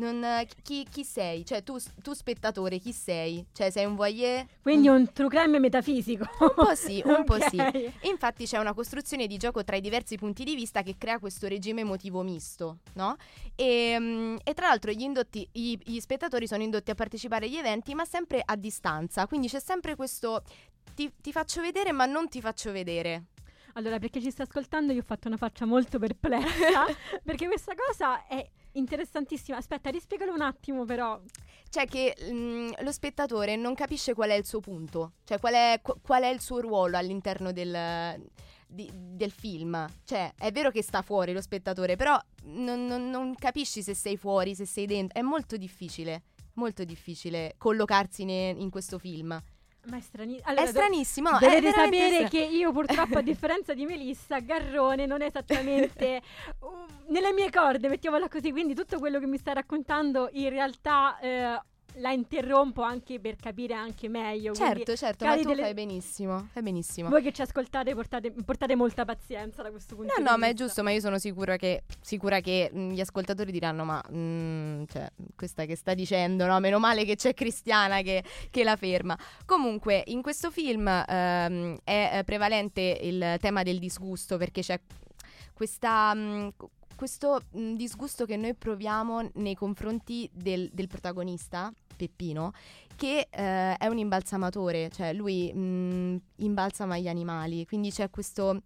Non, 0.00 0.46
chi, 0.62 0.86
chi 0.90 1.04
sei? 1.04 1.44
Cioè, 1.44 1.62
tu, 1.62 1.76
tu 2.02 2.14
spettatore, 2.14 2.78
chi 2.78 2.90
sei? 2.90 3.44
Cioè, 3.52 3.68
sei 3.68 3.84
un 3.84 3.96
voyeur? 3.96 4.46
Quindi 4.62 4.88
un, 4.88 4.96
un 4.96 5.12
true 5.12 5.28
crime 5.28 5.58
metafisico. 5.58 6.24
un 6.40 6.52
po' 6.54 6.74
sì, 6.74 7.02
un 7.04 7.22
po' 7.24 7.38
sì. 7.38 7.58
E 7.58 7.92
infatti 8.04 8.46
c'è 8.46 8.56
una 8.56 8.72
costruzione 8.72 9.26
di 9.26 9.36
gioco 9.36 9.62
tra 9.62 9.76
i 9.76 9.82
diversi 9.82 10.16
punti 10.16 10.42
di 10.42 10.54
vista 10.54 10.80
che 10.82 10.96
crea 10.96 11.18
questo 11.18 11.48
regime 11.48 11.82
emotivo 11.82 12.22
misto, 12.22 12.78
no? 12.94 13.16
E, 13.54 13.96
mm, 13.98 14.36
e 14.42 14.54
tra 14.54 14.68
l'altro 14.68 14.90
gli, 14.90 15.02
indotti- 15.02 15.46
gli- 15.52 15.78
gli 15.84 16.00
spettatori 16.00 16.46
sono 16.46 16.62
indotti 16.62 16.90
a 16.90 16.94
partecipare 16.94 17.44
agli 17.44 17.56
eventi, 17.56 17.94
ma 17.94 18.06
sempre 18.06 18.40
a 18.42 18.56
distanza. 18.56 19.26
Quindi 19.26 19.48
c'è 19.48 19.60
sempre 19.60 19.96
questo 19.96 20.42
ti, 20.94 21.12
ti 21.20 21.30
faccio 21.30 21.60
vedere, 21.60 21.92
ma 21.92 22.06
non 22.06 22.28
ti 22.28 22.40
faccio 22.40 22.72
vedere. 22.72 23.24
Allora, 23.74 23.98
perché 23.98 24.20
ci 24.20 24.30
sta 24.30 24.44
ascoltando, 24.44 24.92
io 24.92 25.00
ho 25.00 25.04
fatto 25.04 25.28
una 25.28 25.36
faccia 25.36 25.66
molto 25.66 25.98
perplessa. 25.98 26.86
perché 27.22 27.46
questa 27.46 27.74
cosa 27.74 28.26
è 28.26 28.48
interessantissima. 28.72 29.56
Aspetta, 29.56 29.90
rispiegalo 29.90 30.32
un 30.32 30.40
attimo, 30.42 30.84
però. 30.84 31.20
Cioè 31.68 31.86
che 31.86 32.16
mm, 32.30 32.70
lo 32.80 32.90
spettatore 32.92 33.56
non 33.56 33.74
capisce 33.74 34.12
qual 34.14 34.30
è 34.30 34.34
il 34.34 34.44
suo 34.44 34.60
punto, 34.60 35.12
cioè 35.24 35.38
qual 35.38 35.54
è, 35.54 35.78
qu- 35.82 35.98
qual 36.02 36.22
è 36.24 36.28
il 36.28 36.40
suo 36.40 36.60
ruolo 36.60 36.96
all'interno 36.96 37.52
del, 37.52 38.20
di- 38.66 38.90
del 38.92 39.30
film. 39.30 39.86
Cioè 40.04 40.32
è 40.36 40.50
vero 40.50 40.70
che 40.70 40.82
sta 40.82 41.02
fuori 41.02 41.32
lo 41.32 41.40
spettatore, 41.40 41.94
però 41.96 42.18
non, 42.44 42.86
non- 42.86 43.08
non 43.08 43.34
capisci 43.36 43.82
se 43.82 43.94
sei 43.94 44.16
fuori, 44.16 44.54
se 44.56 44.64
sei 44.66 44.86
dentro. 44.86 45.18
È 45.18 45.22
molto 45.22 45.56
difficile, 45.56 46.22
molto 46.54 46.82
difficile 46.84 47.54
collocarsi 47.56 48.24
ne- 48.24 48.50
in 48.56 48.68
questo 48.70 48.98
film. 48.98 49.40
Ma 49.84 49.96
è 49.96 50.00
stranissimo. 50.00 50.54
è 50.54 50.66
stranissimo, 50.66 51.30
no? 51.30 51.36
è 51.36 51.40
Dovete 51.40 51.60
veramente 51.60 51.98
sapere 51.98 52.28
che 52.28 52.40
io 52.40 52.72
purtroppo 52.72 53.18
a 53.18 53.22
differenza 53.22 53.72
di 53.72 53.86
Melissa, 53.86 54.38
Garrone 54.40 55.06
non 55.06 55.22
è 55.22 55.26
esattamente 55.26 56.20
uh, 56.60 57.12
nelle 57.12 57.32
mie 57.32 57.50
corde, 57.50 57.88
mettiamola 57.88 58.28
così, 58.28 58.50
quindi 58.50 58.74
tutto 58.74 58.98
quello 58.98 59.18
che 59.18 59.26
mi 59.26 59.38
stai 59.38 59.54
raccontando 59.54 60.28
in 60.32 60.50
realtà 60.50 61.18
eh, 61.20 61.62
la 61.96 62.12
interrompo 62.12 62.82
anche 62.82 63.18
per 63.20 63.36
capire 63.36 63.74
anche 63.74 64.08
meglio. 64.08 64.54
Certo, 64.54 64.96
certo, 64.96 65.24
ma 65.26 65.36
tu 65.36 65.48
delle- 65.48 65.62
fai 65.62 65.74
benissimo, 65.74 66.48
fai 66.52 66.62
benissimo. 66.62 67.08
Voi 67.08 67.22
che 67.22 67.32
ci 67.32 67.42
ascoltate 67.42 67.94
portate, 67.94 68.30
portate 68.30 68.74
molta 68.76 69.04
pazienza 69.04 69.62
da 69.62 69.70
questo 69.70 69.96
punto 69.96 70.12
No, 70.12 70.16
di 70.18 70.22
no, 70.22 70.30
vista. 70.30 70.46
ma 70.46 70.46
è 70.52 70.54
giusto, 70.54 70.82
ma 70.82 70.90
io 70.92 71.00
sono 71.00 71.18
sicura 71.18 71.56
che, 71.56 71.82
sicura 72.00 72.40
che 72.40 72.70
mh, 72.72 72.90
gli 72.90 73.00
ascoltatori 73.00 73.50
diranno, 73.52 73.84
ma 73.84 74.02
mh, 74.08 74.84
cioè, 74.86 75.10
questa 75.36 75.64
che 75.64 75.76
sta 75.76 75.94
dicendo, 75.94 76.46
no? 76.46 76.58
Meno 76.60 76.78
male 76.78 77.04
che 77.04 77.16
c'è 77.16 77.34
Cristiana 77.34 78.00
che, 78.02 78.22
che 78.50 78.64
la 78.64 78.76
ferma. 78.76 79.18
Comunque, 79.44 80.02
in 80.06 80.22
questo 80.22 80.50
film 80.50 80.86
ehm, 80.86 81.78
è 81.84 82.10
eh, 82.18 82.24
prevalente 82.24 82.80
il 83.02 83.36
tema 83.40 83.62
del 83.62 83.78
disgusto 83.78 84.36
perché 84.36 84.60
c'è 84.62 84.78
questa... 85.52 86.14
mh, 86.14 86.52
questo 87.00 87.40
mh, 87.52 87.76
disgusto 87.76 88.26
che 88.26 88.36
noi 88.36 88.52
proviamo 88.52 89.30
nei 89.36 89.54
confronti 89.54 90.28
del, 90.30 90.68
del 90.70 90.86
protagonista, 90.86 91.72
Peppino, 91.96 92.52
che 92.94 93.26
eh, 93.30 93.74
è 93.74 93.86
un 93.86 93.96
imbalsamatore, 93.96 94.90
cioè 94.90 95.14
lui 95.14 95.50
mh, 95.50 96.20
imbalsama 96.36 96.98
gli 96.98 97.08
animali, 97.08 97.64
quindi 97.64 97.90
c'è 97.90 98.10
questo... 98.10 98.64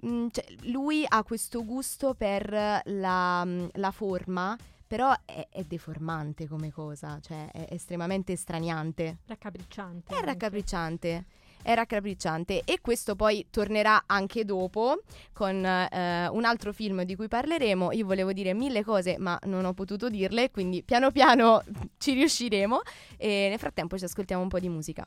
Cioè, 0.00 0.44
lui 0.62 1.04
ha 1.06 1.22
questo 1.24 1.62
gusto 1.64 2.14
per 2.14 2.50
la, 2.84 3.46
la 3.72 3.90
forma, 3.90 4.56
però 4.86 5.12
è, 5.26 5.48
è 5.50 5.64
deformante 5.64 6.46
come 6.46 6.70
cosa, 6.70 7.18
cioè 7.20 7.50
è 7.50 7.66
estremamente 7.74 8.34
straniante. 8.34 9.18
Raccapricciante. 9.26 10.12
È 10.12 10.14
anche. 10.14 10.26
raccapricciante. 10.26 11.24
È 11.62 11.74
raccapricciante 11.74 12.62
e 12.64 12.80
questo 12.80 13.14
poi 13.14 13.46
tornerà 13.50 14.04
anche 14.06 14.44
dopo 14.44 15.02
con 15.32 15.64
eh, 15.64 16.28
un 16.28 16.44
altro 16.44 16.72
film 16.72 17.02
di 17.02 17.14
cui 17.14 17.28
parleremo. 17.28 17.92
Io 17.92 18.06
volevo 18.06 18.32
dire 18.32 18.54
mille 18.54 18.82
cose, 18.82 19.16
ma 19.18 19.38
non 19.44 19.64
ho 19.64 19.74
potuto 19.74 20.08
dirle, 20.08 20.50
quindi 20.50 20.82
piano 20.82 21.10
piano 21.10 21.62
ci 21.98 22.14
riusciremo. 22.14 22.80
E 23.16 23.46
nel 23.48 23.58
frattempo 23.58 23.98
ci 23.98 24.04
ascoltiamo 24.04 24.42
un 24.42 24.48
po' 24.48 24.58
di 24.58 24.68
musica. 24.68 25.06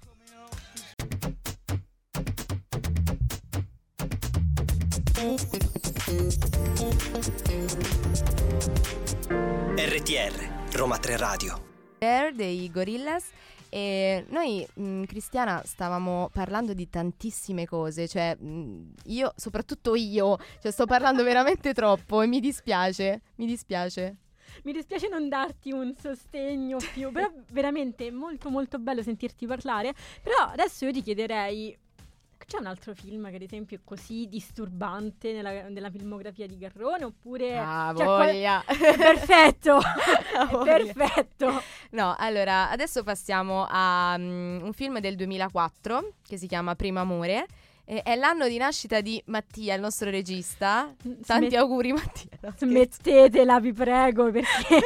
RTR, 9.76 10.74
Roma 10.74 10.98
3 10.98 11.18
Radio. 11.18 11.70
Air 12.00 12.34
dei 12.34 12.70
Gorillaz 12.72 13.26
e 13.74 14.26
noi, 14.28 14.68
mh, 14.74 15.04
Cristiana, 15.04 15.62
stavamo 15.64 16.30
parlando 16.34 16.74
di 16.74 16.90
tantissime 16.90 17.66
cose, 17.66 18.06
cioè 18.06 18.36
mh, 18.36 18.96
io, 19.06 19.32
soprattutto 19.38 19.96
io, 19.96 20.38
cioè 20.60 20.74
sto 20.74 20.86
parlando 20.86 21.24
veramente 21.24 21.72
troppo 21.74 22.22
e 22.22 22.28
mi 22.28 22.42
dispiace, 22.42 23.22
mi 23.36 23.46
dispiace. 23.46 24.18
Mi 24.64 24.74
dispiace 24.74 25.08
non 25.08 25.30
darti 25.30 25.72
un 25.72 25.96
sostegno 25.96 26.80
più, 26.94 27.14
però 27.14 27.32
veramente 27.52 28.08
è 28.08 28.12
molto 28.12 28.50
molto 28.50 28.78
bello 28.78 29.02
sentirti 29.02 29.48
parlare. 29.48 29.94
Però 30.22 30.36
adesso 30.52 30.84
io 30.84 30.92
ti 30.92 31.02
chiederei, 31.02 31.74
c'è 32.52 32.58
un 32.60 32.66
altro 32.66 32.94
film 32.94 33.30
che 33.30 33.36
ad 33.38 33.42
esempio 33.42 33.78
è 33.78 33.80
così 33.82 34.28
disturbante 34.28 35.32
nella, 35.32 35.70
nella 35.70 35.90
filmografia 35.90 36.46
di 36.48 36.58
Garrone 36.58 37.06
oppure... 37.06 37.58
Ah, 37.58 37.94
cioè, 37.96 38.04
qual- 38.04 38.26
voglia. 38.26 38.62
È 38.68 38.98
perfetto, 38.98 39.80
voglia. 40.52 40.74
perfetto. 40.94 41.64
No, 41.92 42.14
allora, 42.18 42.70
adesso 42.70 43.04
passiamo 43.04 43.66
a 43.70 44.18
mm, 44.18 44.64
un 44.64 44.74
film 44.74 45.00
del 45.00 45.16
2004 45.16 46.12
che 46.28 46.36
si 46.36 46.48
chiama 46.48 46.76
Primo 46.76 47.00
Amore. 47.00 47.46
È 47.86 48.16
l'anno 48.16 48.48
di 48.48 48.58
nascita 48.58 49.02
di 49.02 49.22
Mattia, 49.26 49.74
il 49.74 49.82
nostro 49.82 50.10
regista. 50.10 50.94
Tanti 51.26 51.48
Smet- 51.48 51.56
auguri 51.56 51.92
Mattia. 51.94 52.38
No. 52.42 52.54
Smettetela, 52.58 53.60
vi 53.62 53.72
prego, 53.74 54.30
perché... 54.30 54.48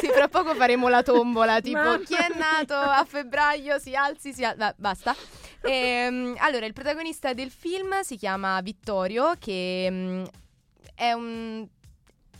Sì, 0.00 0.10
fra 0.10 0.28
poco 0.28 0.54
faremo 0.54 0.88
la 0.88 1.02
tombola, 1.02 1.60
tipo 1.62 1.78
Mamma 1.78 1.98
chi 2.00 2.14
è 2.14 2.28
nato 2.36 2.74
mia. 2.74 2.98
a 2.98 3.04
febbraio 3.04 3.78
si 3.78 3.94
alzi, 3.94 4.34
si 4.34 4.44
alza, 4.44 4.74
basta. 4.76 5.16
Ehm, 5.64 6.34
allora, 6.38 6.66
il 6.66 6.72
protagonista 6.72 7.32
del 7.32 7.50
film 7.50 8.00
si 8.00 8.16
chiama 8.16 8.60
Vittorio, 8.60 9.34
che 9.38 9.88
mm, 9.90 10.24
è 10.94 11.12
un... 11.12 11.66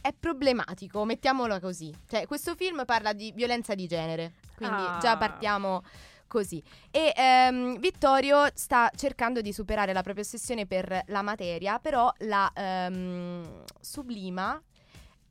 è 0.01 0.13
problematico, 0.13 1.05
mettiamolo 1.05 1.59
così. 1.61 1.93
Cioè, 2.09 2.27
questo 2.27 2.55
film 2.55 2.85
parla 2.85 3.13
di 3.13 3.33
violenza 3.35 3.75
di 3.75 3.87
genere, 3.87 4.35
quindi 4.57 4.83
Ah. 4.83 4.99
già 5.01 5.17
partiamo 5.17 5.83
così. 6.27 6.63
E 6.91 7.13
ehm, 7.17 7.79
Vittorio 7.79 8.47
sta 8.55 8.91
cercando 8.95 9.41
di 9.41 9.53
superare 9.53 9.93
la 9.93 10.03
propria 10.03 10.25
ossessione 10.25 10.67
per 10.67 11.05
la 11.07 11.23
materia, 11.23 11.79
però 11.79 12.13
la 12.19 12.51
ehm, 12.55 13.65
sublima 13.81 14.61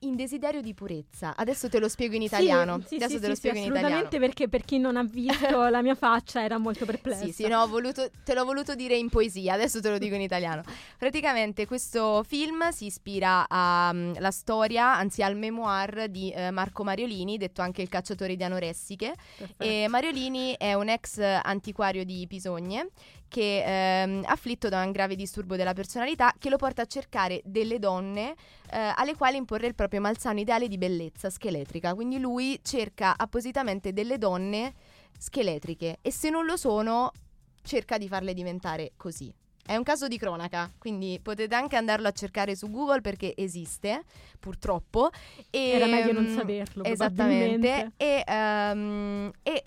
in 0.06 0.16
desiderio 0.16 0.62
di 0.62 0.74
purezza. 0.74 1.36
Adesso 1.36 1.70
te 1.70 1.80
lo 1.80 1.88
spiego 1.90 2.16
in 2.16 2.22
italiano. 2.22 2.80
Sì, 2.82 2.88
sì, 2.88 2.96
Adesso 2.96 3.16
sì, 3.16 3.20
te 3.20 3.28
lo 3.28 3.34
sì, 3.34 3.40
spiego 3.40 3.58
sì, 3.58 3.64
in 3.64 3.70
italiano. 3.70 3.96
assolutamente 3.96 4.26
perché 4.26 4.50
per 4.50 4.64
chi 4.66 4.78
non 4.78 4.98
ha 4.98 5.04
visto 5.04 5.68
la 5.68 5.82
mia 5.82 5.96
faccia 5.96 6.44
era 6.44 6.58
molto 6.58 6.86
perplessa. 6.86 7.26
Sì, 7.26 7.32
sì, 7.32 7.48
no, 7.48 7.62
ho 7.62 7.68
voluto- 7.68 8.10
te 8.24 8.34
l'ho 8.34 8.46
voluto 8.46 8.76
dire 8.76 8.96
in 8.96 9.10
poesia, 9.10 9.54
adesso 9.54 9.80
te 9.82 9.90
lo 9.90 9.98
dico 9.98 10.16
in 10.16 10.22
italiano. 10.22 10.64
Praticamente 10.98 11.66
questo 11.66 12.24
film 12.28 12.70
si 12.70 12.86
ispira 12.86 13.46
alla 13.50 14.32
storia, 14.32 14.96
anzi 14.96 15.24
al 15.24 15.36
memoir 15.36 16.08
di 16.10 16.32
eh, 16.32 16.52
Marco 16.52 16.84
Mariolini, 16.84 17.38
detto 17.38 17.62
anche 17.62 17.82
il 17.82 17.90
cacciatore 17.90 18.36
di 18.36 18.44
anoressiche. 18.44 19.14
Perfetto. 19.38 19.64
E 19.64 19.88
Mariolini 19.88 20.56
è 20.58 20.74
un 20.74 20.90
ex 20.90 21.20
antiquario 21.20 22.04
di 22.04 22.26
Pisogne 22.28 22.90
che 23.34 23.64
ehm, 23.66 24.22
afflitto 24.28 24.70
da 24.70 24.84
un 24.84 24.92
grave 24.92 25.16
disturbo 25.16 25.56
della 25.56 25.74
personalità 25.74 26.36
che 26.38 26.52
lo 26.52 26.58
porta 26.58 26.84
a 26.84 26.86
cercare 26.86 27.42
delle 27.44 27.80
donne 27.80 28.36
eh, 28.70 28.94
alle 28.96 29.16
quali 29.16 29.38
imporre 29.38 29.66
il 29.66 29.74
proprio 29.74 30.02
malsano 30.02 30.40
ideale 30.40 30.68
di 30.68 30.78
bellezza 30.78 31.32
scheletrica. 31.32 31.96
Quindi 31.96 32.20
lui 32.20 32.60
cerca 32.62 33.16
appositamente 33.18 33.92
delle 33.92 34.20
donne 34.20 34.76
scheletriche 35.18 35.98
e 36.04 36.12
se 36.12 36.30
non 36.30 36.46
lo 36.46 36.58
sono 36.58 37.12
cerca 37.64 37.98
di 37.98 38.08
farle 38.08 38.36
diventare 38.36 38.92
così. 38.98 39.34
È 39.66 39.76
un 39.76 39.84
caso 39.84 40.08
di 40.08 40.20
cronaca, 40.20 40.72
quindi 40.78 41.20
potete 41.20 41.56
anche 41.56 41.76
andarlo 41.76 42.08
a 42.08 42.12
cercare 42.12 42.56
su 42.56 42.70
Google 42.70 43.02
perché 43.02 43.34
esiste, 43.36 44.04
purtroppo. 44.40 45.10
E, 45.50 45.70
Era 45.70 45.88
meglio 45.88 46.12
non 46.12 46.26
mm, 46.26 46.36
saperlo, 46.36 46.84
Esattamente. 46.84 47.94
E, 47.98 48.24
ehm, 48.28 49.32
e 49.42 49.64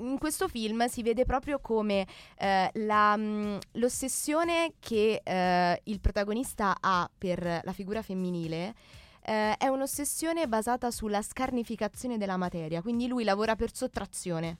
in 0.00 0.18
questo 0.18 0.48
film 0.48 0.86
si 0.86 1.02
vede 1.02 1.24
proprio 1.24 1.60
come 1.60 2.06
eh, 2.38 2.70
la, 2.74 3.16
mm, 3.16 3.56
l'ossessione 3.72 4.74
che 4.78 5.20
eh, 5.22 5.80
il 5.84 6.00
protagonista 6.00 6.76
ha 6.80 7.08
per 7.16 7.60
la 7.62 7.72
figura 7.72 8.02
femminile 8.02 8.74
eh, 9.22 9.56
è 9.56 9.66
un'ossessione 9.66 10.48
basata 10.48 10.90
sulla 10.90 11.22
scarnificazione 11.22 12.18
della 12.18 12.36
materia, 12.36 12.82
quindi 12.82 13.06
lui 13.06 13.24
lavora 13.24 13.56
per 13.56 13.74
sottrazione. 13.74 14.58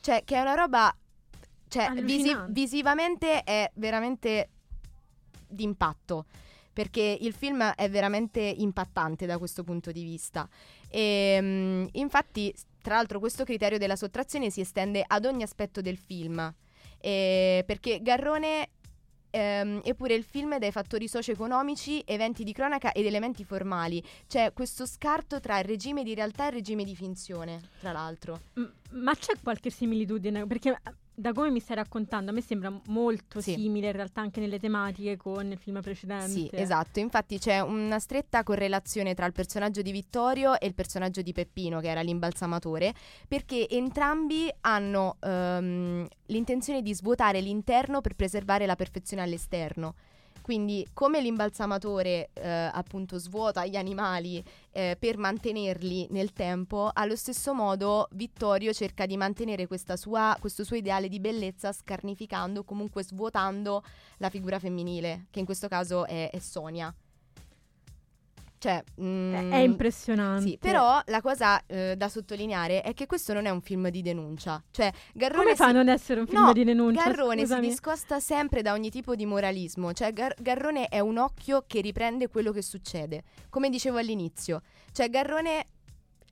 Cioè, 0.00 0.22
che 0.24 0.36
è 0.36 0.40
una 0.40 0.54
roba... 0.54 0.94
Cioè, 1.68 1.92
visi- 2.02 2.36
visivamente 2.48 3.44
è 3.44 3.70
veramente 3.74 4.48
d'impatto 5.46 6.24
perché 6.72 7.16
il 7.20 7.32
film 7.32 7.62
è 7.62 7.90
veramente 7.90 8.40
impattante 8.40 9.26
da 9.26 9.38
questo 9.38 9.62
punto 9.62 9.92
di 9.92 10.02
vista. 10.02 10.48
E, 10.88 11.38
mm, 11.40 11.86
infatti, 11.92 12.52
s- 12.56 12.64
tra 12.82 12.96
l'altro, 12.96 13.18
questo 13.18 13.44
criterio 13.44 13.78
della 13.78 13.96
sottrazione 13.96 14.50
si 14.50 14.60
estende 14.60 15.04
ad 15.06 15.24
ogni 15.24 15.42
aspetto 15.42 15.80
del 15.80 15.98
film. 15.98 16.52
E- 16.98 17.62
perché 17.66 18.00
Garrone 18.02 18.68
ehm, 19.30 19.80
eppure 19.84 20.14
il 20.14 20.24
film 20.24 20.54
è 20.54 20.58
dai 20.58 20.72
fattori 20.72 21.08
socio-economici, 21.08 22.02
eventi 22.04 22.44
di 22.44 22.52
cronaca 22.52 22.92
ed 22.92 23.06
elementi 23.06 23.44
formali. 23.44 24.02
C'è 24.26 24.52
questo 24.52 24.86
scarto 24.86 25.40
tra 25.40 25.58
il 25.58 25.64
regime 25.64 26.02
di 26.02 26.14
realtà 26.14 26.44
e 26.44 26.48
il 26.48 26.52
regime 26.54 26.84
di 26.84 26.94
finzione, 26.94 27.60
tra 27.80 27.92
l'altro. 27.92 28.40
M- 28.54 28.72
ma 28.90 29.14
c'è 29.14 29.34
qualche 29.42 29.70
similitudine? 29.70 30.46
Perché 30.46 30.70
eh, 30.70 30.94
da 31.14 31.32
come 31.32 31.50
mi 31.50 31.60
stai 31.60 31.76
raccontando, 31.76 32.30
a 32.30 32.34
me 32.34 32.40
sembra 32.40 32.72
molto 32.86 33.40
Sì. 33.40 33.54
simile 33.54 33.88
in 33.88 33.92
realtà 33.92 34.20
anche 34.20 34.40
nelle 34.40 34.58
tematiche 34.58 35.16
con 35.16 35.50
il 35.50 35.58
film 35.58 35.80
precedente. 35.80 36.28
Sì, 36.30 36.48
esatto. 36.52 36.98
Infatti 36.98 37.38
c'è 37.38 37.60
una 37.60 37.98
stretta 37.98 38.42
correlazione 38.42 39.14
tra 39.14 39.26
il 39.26 39.32
personaggio 39.32 39.82
di 39.82 39.92
Vittorio 39.92 40.58
e 40.58 40.66
il 40.66 40.74
personaggio 40.74 41.22
di 41.22 41.32
Peppino, 41.32 41.80
che 41.80 41.88
era 41.88 42.00
l'imbalsamatore, 42.00 42.94
perché 43.28 43.68
entrambi 43.68 44.50
hanno 44.62 45.16
ehm, 45.20 46.06
l'intenzione 46.26 46.82
di 46.82 46.94
svuotare 46.94 47.40
l'interno 47.40 48.00
per 48.00 48.14
preservare 48.14 48.66
la 48.66 48.76
perfezione 48.76 49.22
all'esterno. 49.22 49.94
Quindi, 50.42 50.86
come 50.92 51.20
l'imbalsamatore 51.20 52.30
eh, 52.32 52.48
appunto 52.48 53.18
svuota 53.18 53.66
gli 53.66 53.76
animali 53.76 54.42
eh, 54.72 54.96
per 54.98 55.18
mantenerli 55.18 56.08
nel 56.10 56.32
tempo, 56.32 56.90
allo 56.92 57.16
stesso 57.16 57.54
modo 57.54 58.08
Vittorio 58.12 58.72
cerca 58.72 59.06
di 59.06 59.16
mantenere 59.16 59.66
sua- 59.96 60.36
questo 60.40 60.64
suo 60.64 60.76
ideale 60.76 61.08
di 61.08 61.20
bellezza 61.20 61.72
scarnificando, 61.72 62.64
comunque 62.64 63.04
svuotando 63.04 63.82
la 64.18 64.30
figura 64.30 64.58
femminile, 64.58 65.26
che 65.30 65.40
in 65.40 65.44
questo 65.44 65.68
caso 65.68 66.06
è, 66.06 66.30
è 66.30 66.38
Sonia. 66.38 66.94
Cioè, 68.60 68.84
È, 68.94 69.00
mm, 69.00 69.52
è 69.52 69.56
impressionante. 69.56 70.42
Sì, 70.50 70.58
però 70.58 71.00
la 71.06 71.22
cosa 71.22 71.64
eh, 71.64 71.94
da 71.96 72.10
sottolineare 72.10 72.82
è 72.82 72.92
che 72.92 73.06
questo 73.06 73.32
non 73.32 73.46
è 73.46 73.50
un 73.50 73.62
film 73.62 73.88
di 73.88 74.02
denuncia. 74.02 74.62
Cioè, 74.70 74.92
Garrone 75.14 75.42
Come 75.44 75.56
fa 75.56 75.64
a 75.64 75.68
si- 75.68 75.72
non 75.74 75.88
essere 75.88 76.20
un 76.20 76.26
film 76.26 76.42
No, 76.44 76.52
di 76.52 76.64
denuncia? 76.64 77.02
Garrone 77.04 77.40
Scusami. 77.40 77.62
si 77.64 77.68
discosta 77.70 78.20
sempre 78.20 78.60
da 78.60 78.74
ogni 78.74 78.90
tipo 78.90 79.14
di 79.14 79.24
moralismo, 79.24 79.94
cioè 79.94 80.12
Gar- 80.12 80.34
Garrone 80.42 80.88
è 80.88 81.00
un 81.00 81.16
occhio 81.16 81.64
che 81.66 81.80
riprende 81.80 82.28
quello 82.28 82.52
che 82.52 82.60
succede, 82.60 83.22
come 83.48 83.70
dicevo 83.70 83.96
all'inizio, 83.96 84.60
cioè 84.92 85.08
Garrone 85.08 85.66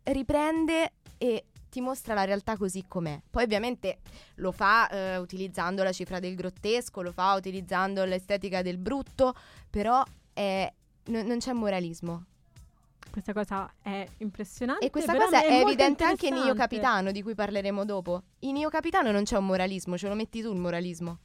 riprende 0.04 0.92
e 1.16 1.44
ti 1.70 1.80
mostra 1.80 2.14
la 2.14 2.25
realtà 2.25 2.56
così 2.56 2.85
com'è. 2.87 3.20
Poi 3.30 3.44
ovviamente 3.44 3.99
lo 4.37 4.52
fa 4.52 4.88
eh, 4.88 5.16
utilizzando 5.18 5.82
la 5.82 5.92
cifra 5.92 6.18
del 6.18 6.35
grottesco, 6.35 7.02
lo 7.02 7.12
fa 7.12 7.35
utilizzando 7.35 8.04
l'estetica 8.04 8.62
del 8.62 8.78
brutto, 8.78 9.35
però 9.68 10.02
è- 10.32 10.70
no- 11.08 11.22
non 11.22 11.38
c'è 11.38 11.52
moralismo. 11.52 12.24
Questa 13.10 13.32
cosa 13.32 13.70
è 13.82 14.06
impressionante. 14.18 14.86
E 14.86 14.90
questa 14.90 15.16
cosa 15.16 15.42
è, 15.42 15.50
molto 15.50 15.68
evidente 15.68 16.04
anche 16.04 16.28
in 16.28 16.36
Io. 16.36 16.54
Capitano, 16.54 17.10
di 17.10 17.22
cui 17.22 17.34
parleremo 17.34 17.84
dopo. 17.84 18.22
In 18.40 18.56
Io 18.56 18.68
Capitano 18.68 19.10
non 19.10 19.24
c'è 19.24 19.36
un 19.36 19.46
moralismo, 19.46 19.96
ce 19.96 20.08
lo 20.08 20.14
metti 20.14 20.40
tu 20.40 20.52
il 20.52 20.58
moralismo. 20.58 21.18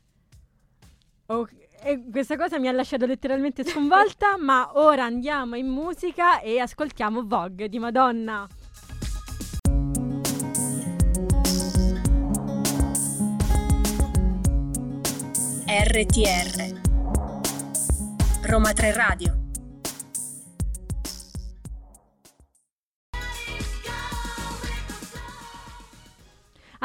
Ok, 1.25 1.51
e 1.81 2.03
questa 2.11 2.35
cosa 2.35 2.59
mi 2.59 2.67
ha 2.67 2.71
lasciato 2.71 3.05
letteralmente 3.05 3.63
sconvolta, 3.63 4.37
ma 4.41 4.71
ora 4.75 5.03
andiamo 5.03 5.55
in 5.55 5.67
musica 5.67 6.39
e 6.39 6.59
ascoltiamo 6.59 7.25
Vogue 7.25 7.69
di 7.69 7.79
Madonna. 7.79 8.47
RTR 15.65 16.81
Roma 18.43 18.73
3 18.73 18.93
Radio 18.93 19.42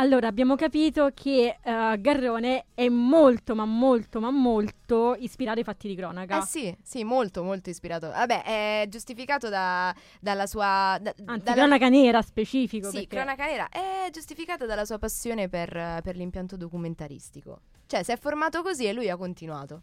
Allora, 0.01 0.29
abbiamo 0.29 0.55
capito 0.55 1.11
che 1.13 1.59
eh, 1.61 2.01
Garrone 2.01 2.67
è 2.73 2.89
molto, 2.89 3.57
ma 3.57 3.65
molto, 3.65 4.21
ma 4.21 4.31
molto 4.31 5.17
ispirato 5.19 5.59
ai 5.59 5.65
fatti 5.65 5.89
di 5.89 5.97
cronaca. 5.97 6.39
Eh 6.39 6.43
sì, 6.47 6.77
sì, 6.85 7.03
molto, 7.03 7.43
molto 7.43 7.69
ispirato. 7.69 8.09
Vabbè, 8.09 8.43
è 8.45 8.87
giustificato 8.89 9.49
da- 9.49 9.93
dalla 10.21 10.47
sua... 10.47 10.99
da- 11.01 11.13
Anzi, 11.25 11.43
dalla- 11.45 11.57
cronaca 11.63 11.89
nera 11.89 12.23
specifico. 12.23 12.87
Sì, 12.91 12.99
perché- 13.07 13.17
cronaca 13.17 13.47
nera. 13.47 13.69
È 13.69 14.09
giustificata 14.13 14.67
dalla 14.67 14.85
sua 14.85 14.99
passione 14.99 15.49
per, 15.49 15.71
per 16.05 16.15
l'impianto 16.15 16.57
documentaristico. 16.57 17.61
Cioè, 17.87 18.05
si 18.05 18.13
è 18.13 18.17
formato 18.17 18.63
così 18.63 18.85
e 18.87 18.93
lui 18.93 19.11
ha 19.11 19.17
continuato. 19.17 19.83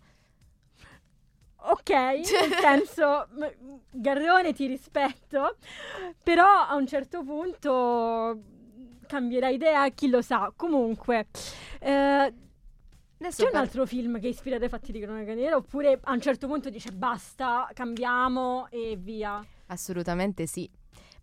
Ok, 1.68 1.90
nel 1.90 2.24
senso, 2.62 3.28
Garrone 3.92 4.54
ti 4.54 4.68
rispetto, 4.68 5.58
però 6.24 6.46
a 6.46 6.76
un 6.76 6.86
certo 6.88 7.24
punto 7.24 8.40
cambierà 9.06 9.50
idea, 9.50 9.88
chi 9.90 10.10
lo 10.10 10.22
sa. 10.22 10.52
Comunque, 10.56 11.28
eh, 11.80 12.34
Adesso 13.18 13.38
c'è 13.38 13.46
un 13.46 13.52
par- 13.52 13.62
altro 13.62 13.86
film 13.86 14.20
che 14.20 14.28
è 14.28 14.30
ispirato 14.30 14.64
ai 14.64 14.70
fatti 14.70 14.92
di 14.92 15.00
cronaca 15.00 15.34
nera 15.34 15.56
oppure 15.56 16.00
a 16.04 16.12
un 16.12 16.22
certo 16.22 16.48
punto 16.48 16.70
dice 16.70 16.92
basta, 16.92 17.70
cambiamo 17.74 18.68
e 18.70 18.98
via. 19.00 19.44
Assolutamente 19.68 20.46
sì. 20.46 20.70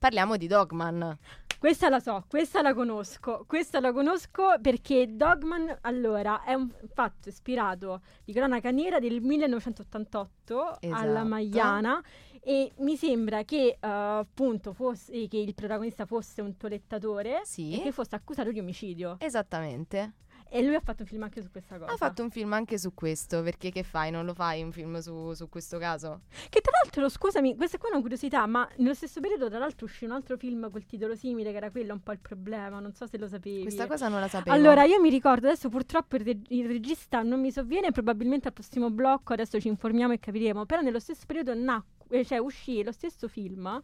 Parliamo 0.02 0.36
di 0.36 0.48
Dogman. 0.48 1.16
Questa 1.60 1.88
la 1.88 2.00
so, 2.00 2.24
questa 2.28 2.60
la 2.60 2.74
conosco, 2.74 3.44
questa 3.46 3.78
la 3.78 3.92
conosco 3.92 4.56
perché 4.60 5.14
Dogman, 5.14 5.78
allora, 5.82 6.42
è 6.42 6.54
un 6.54 6.68
fatto 6.92 7.28
ispirato 7.28 8.00
di 8.24 8.32
cronaca 8.32 8.72
nera 8.72 8.98
del 8.98 9.20
1988 9.20 10.78
alla 10.90 11.10
Esatto. 11.20 11.28
Magliana 11.28 12.02
e 12.40 12.72
mi 12.78 12.96
sembra 12.96 13.44
che 13.44 13.78
eh, 13.78 13.78
appunto 13.88 14.72
fosse, 14.72 15.28
che 15.28 15.36
il 15.36 15.54
protagonista 15.54 16.04
fosse 16.04 16.42
un 16.42 16.56
tolettatore 16.56 17.42
Sì. 17.44 17.78
e 17.78 17.82
che 17.84 17.92
fosse 17.92 18.16
accusato 18.16 18.50
di 18.50 18.58
omicidio. 18.58 19.14
Esattamente. 19.20 20.14
E 20.54 20.62
lui 20.62 20.74
ha 20.74 20.80
fatto 20.80 21.00
un 21.00 21.08
film 21.08 21.22
anche 21.22 21.40
su 21.40 21.50
questa 21.50 21.78
cosa. 21.78 21.90
Ha 21.90 21.96
fatto 21.96 22.22
un 22.22 22.30
film 22.30 22.52
anche 22.52 22.76
su 22.76 22.92
questo, 22.92 23.42
perché 23.42 23.70
che 23.70 23.82
fai? 23.82 24.10
Non 24.10 24.26
lo 24.26 24.34
fai 24.34 24.62
un 24.62 24.70
film 24.70 24.98
su, 24.98 25.32
su 25.32 25.48
questo 25.48 25.78
caso? 25.78 26.20
Che 26.50 26.60
tra 26.60 26.72
l'altro, 26.82 27.08
scusami, 27.08 27.56
questa 27.56 27.78
qua 27.78 27.88
è 27.88 27.92
una 27.92 28.02
curiosità, 28.02 28.44
ma 28.44 28.68
nello 28.76 28.92
stesso 28.92 29.20
periodo 29.20 29.48
tra 29.48 29.58
l'altro 29.58 29.86
uscì 29.86 30.04
un 30.04 30.10
altro 30.10 30.36
film 30.36 30.70
col 30.70 30.84
titolo 30.84 31.14
simile 31.14 31.52
che 31.52 31.56
era 31.56 31.70
quello 31.70 31.94
un 31.94 32.02
po' 32.02 32.12
il 32.12 32.18
problema, 32.18 32.80
non 32.80 32.92
so 32.92 33.06
se 33.06 33.16
lo 33.16 33.26
sapevi. 33.28 33.62
Questa 33.62 33.86
cosa 33.86 34.08
non 34.08 34.20
la 34.20 34.28
sapevo. 34.28 34.54
Allora, 34.54 34.84
io 34.84 35.00
mi 35.00 35.08
ricordo, 35.08 35.46
adesso 35.46 35.70
purtroppo 35.70 36.16
il, 36.16 36.22
reg- 36.22 36.50
il 36.50 36.66
regista 36.66 37.22
non 37.22 37.40
mi 37.40 37.50
sovviene, 37.50 37.90
probabilmente 37.90 38.48
al 38.48 38.52
prossimo 38.52 38.90
blocco, 38.90 39.32
adesso 39.32 39.58
ci 39.58 39.68
informiamo 39.68 40.12
e 40.12 40.18
capiremo, 40.18 40.66
però 40.66 40.82
nello 40.82 41.00
stesso 41.00 41.24
periodo 41.26 41.54
nacque, 41.54 42.26
cioè 42.26 42.36
uscì 42.36 42.82
lo 42.82 42.92
stesso 42.92 43.26
film, 43.26 43.80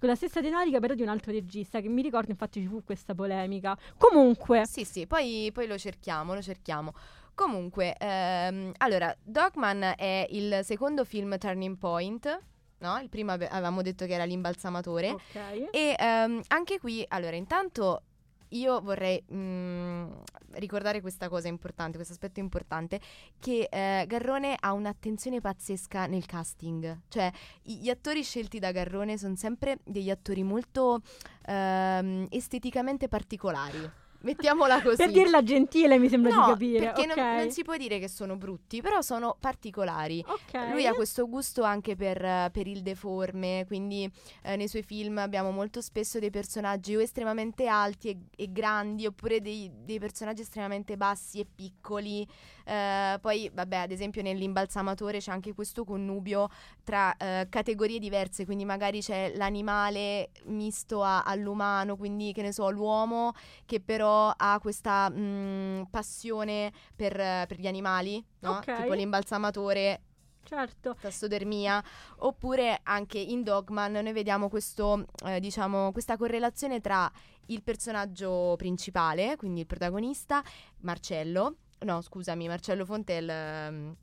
con 0.00 0.08
la 0.08 0.14
stessa 0.14 0.40
tematica 0.40 0.80
però 0.80 0.94
di 0.94 1.02
un 1.02 1.08
altro 1.08 1.30
regista, 1.30 1.80
che 1.80 1.88
mi 1.88 2.00
ricordo 2.00 2.30
infatti 2.30 2.60
ci 2.62 2.66
fu 2.66 2.82
questa 2.82 3.14
polemica. 3.14 3.76
Comunque, 3.98 4.66
Sì, 4.66 4.84
sì, 4.84 5.06
poi, 5.06 5.50
poi 5.52 5.66
lo 5.66 5.76
cerchiamo, 5.76 6.32
lo 6.32 6.40
cerchiamo. 6.40 6.94
Comunque, 7.34 7.94
ehm, 7.98 8.72
allora, 8.78 9.14
Dogman 9.22 9.92
è 9.96 10.26
il 10.30 10.60
secondo 10.62 11.04
film 11.04 11.36
Turning 11.36 11.76
Point, 11.76 12.38
no? 12.78 12.98
Il 12.98 13.10
primo 13.10 13.32
ave- 13.32 13.48
avevamo 13.48 13.82
detto 13.82 14.06
che 14.06 14.14
era 14.14 14.24
l'imbalsamatore. 14.24 15.10
ok. 15.10 15.68
E 15.70 15.94
ehm, 15.98 16.40
anche 16.48 16.78
qui, 16.78 17.04
allora, 17.08 17.36
intanto 17.36 18.02
io 18.50 18.80
vorrei 18.80 19.22
mm, 19.32 20.10
ricordare 20.52 21.00
questa 21.00 21.28
cosa 21.28 21.48
importante, 21.48 21.96
questo 21.96 22.14
aspetto 22.14 22.40
importante, 22.40 23.00
che 23.38 23.68
eh, 23.70 24.04
Garrone 24.06 24.56
ha 24.58 24.72
un'attenzione 24.72 25.40
pazzesca 25.40 26.06
nel 26.06 26.26
casting. 26.26 27.02
Cioè, 27.08 27.30
gli 27.62 27.88
attori 27.88 28.22
scelti 28.22 28.58
da 28.58 28.72
Garrone 28.72 29.18
sono 29.18 29.36
sempre 29.36 29.78
degli 29.84 30.10
attori 30.10 30.42
molto 30.42 31.02
ehm, 31.46 32.26
esteticamente 32.30 33.08
particolari. 33.08 33.99
Mettiamola 34.22 34.82
così. 34.82 34.96
Per 34.96 35.10
dirla 35.10 35.42
gentile 35.42 35.98
mi 35.98 36.08
sembra 36.08 36.34
no, 36.34 36.44
di 36.44 36.50
capire. 36.50 36.78
perché 36.86 37.06
non- 37.06 37.18
ok. 37.18 37.38
non, 37.38 37.50
si 37.50 37.62
può 37.62 37.76
dire 37.76 37.98
che 37.98 38.08
sono 38.08 38.36
brutti, 38.36 38.80
però 38.80 39.00
sono 39.00 39.36
particolari. 39.40 40.22
Ok. 40.26 40.70
Lui 40.72 40.86
ha 40.86 40.92
questo 40.92 41.28
gusto 41.28 41.62
anche 41.62 41.96
per, 41.96 42.50
per 42.50 42.66
il 42.66 42.82
deforme, 42.82 43.64
quindi 43.66 44.10
eh, 44.42 44.56
nei 44.56 44.68
suoi 44.68 44.82
film 44.82 45.18
abbiamo 45.18 45.50
molto 45.50 45.80
spesso 45.80 46.18
dei 46.18 46.30
personaggi 46.30 46.94
o 46.96 47.00
estremamente 47.00 47.66
alti 47.66 48.10
e, 48.10 48.18
e 48.36 48.52
grandi, 48.52 49.06
oppure 49.06 49.40
dei, 49.40 49.70
dei 49.84 49.98
personaggi 49.98 50.42
estremamente 50.42 50.96
bassi 50.96 51.40
e 51.40 51.46
piccoli. 51.52 52.26
Eh, 52.70 53.18
poi, 53.20 53.50
vabbè, 53.52 53.76
ad 53.78 53.90
esempio 53.90 54.22
nell'imbalsamatore 54.22 55.18
c'è 55.18 55.32
anche 55.32 55.52
questo 55.54 55.82
connubio 55.84 56.48
tra 56.84 57.16
eh, 57.16 57.48
categorie 57.50 57.98
diverse, 57.98 58.44
quindi 58.44 58.64
magari 58.64 59.00
c'è 59.00 59.32
l'animale 59.34 60.30
misto 60.44 61.02
a- 61.02 61.22
all'umano, 61.22 61.96
quindi 61.96 62.32
che 62.32 62.42
ne 62.42 62.52
so, 62.52 62.70
l'uomo 62.70 63.32
che 63.66 63.80
però 63.80 64.32
ha 64.36 64.60
questa 64.60 65.10
mh, 65.10 65.88
passione 65.90 66.72
per, 66.94 67.14
per 67.16 67.58
gli 67.58 67.66
animali, 67.66 68.24
no? 68.40 68.58
Ok. 68.58 68.72
tipo 68.76 68.92
l'imbalsamatore 68.92 70.02
Certo. 70.44 70.96
tassodermia, 71.00 71.82
oppure 72.18 72.78
anche 72.84 73.18
in 73.18 73.42
Dogman 73.42 73.92
noi 73.92 74.12
vediamo 74.12 74.48
questo, 74.48 75.06
eh, 75.24 75.40
diciamo, 75.40 75.90
questa 75.90 76.16
correlazione 76.16 76.80
tra 76.80 77.10
il 77.46 77.62
personaggio 77.64 78.54
principale, 78.56 79.34
quindi 79.36 79.60
il 79.60 79.66
protagonista, 79.66 80.40
Marcello, 80.82 81.56
no 81.80 82.00
scusami, 82.00 82.48
Marcello 82.48 82.84
Fonte 82.84 83.18
è 83.18 83.20
il, 83.20 83.28
ehm, 83.30 83.96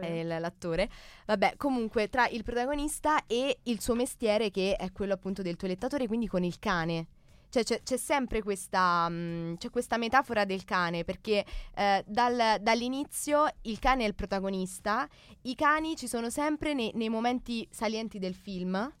è 0.00 0.24
l- 0.24 0.40
l'attore, 0.40 0.88
vabbè 1.26 1.54
comunque 1.56 2.08
tra 2.08 2.28
il 2.28 2.42
protagonista 2.42 3.26
e 3.26 3.58
il 3.64 3.80
suo 3.80 3.94
mestiere 3.94 4.50
che 4.50 4.74
è 4.76 4.90
quello 4.92 5.12
appunto 5.14 5.42
del 5.42 5.56
toilettatore, 5.56 6.06
quindi 6.06 6.26
con 6.26 6.42
il 6.44 6.58
cane. 6.58 7.06
Cioè 7.54 7.62
c'è, 7.62 7.82
c'è 7.84 7.96
sempre 7.96 8.42
questa, 8.42 9.08
mh, 9.08 9.58
c'è 9.58 9.70
questa 9.70 9.96
metafora 9.96 10.44
del 10.44 10.64
cane 10.64 11.04
perché 11.04 11.44
eh, 11.76 12.02
dal- 12.04 12.56
dall'inizio 12.60 13.46
il 13.62 13.78
cane 13.78 14.02
è 14.02 14.08
il 14.08 14.16
protagonista, 14.16 15.08
i 15.42 15.54
cani 15.54 15.94
ci 15.94 16.08
sono 16.08 16.30
sempre 16.30 16.74
nei, 16.74 16.90
nei 16.94 17.08
momenti 17.08 17.64
salienti 17.70 18.18
del 18.18 18.34
film. 18.34 18.92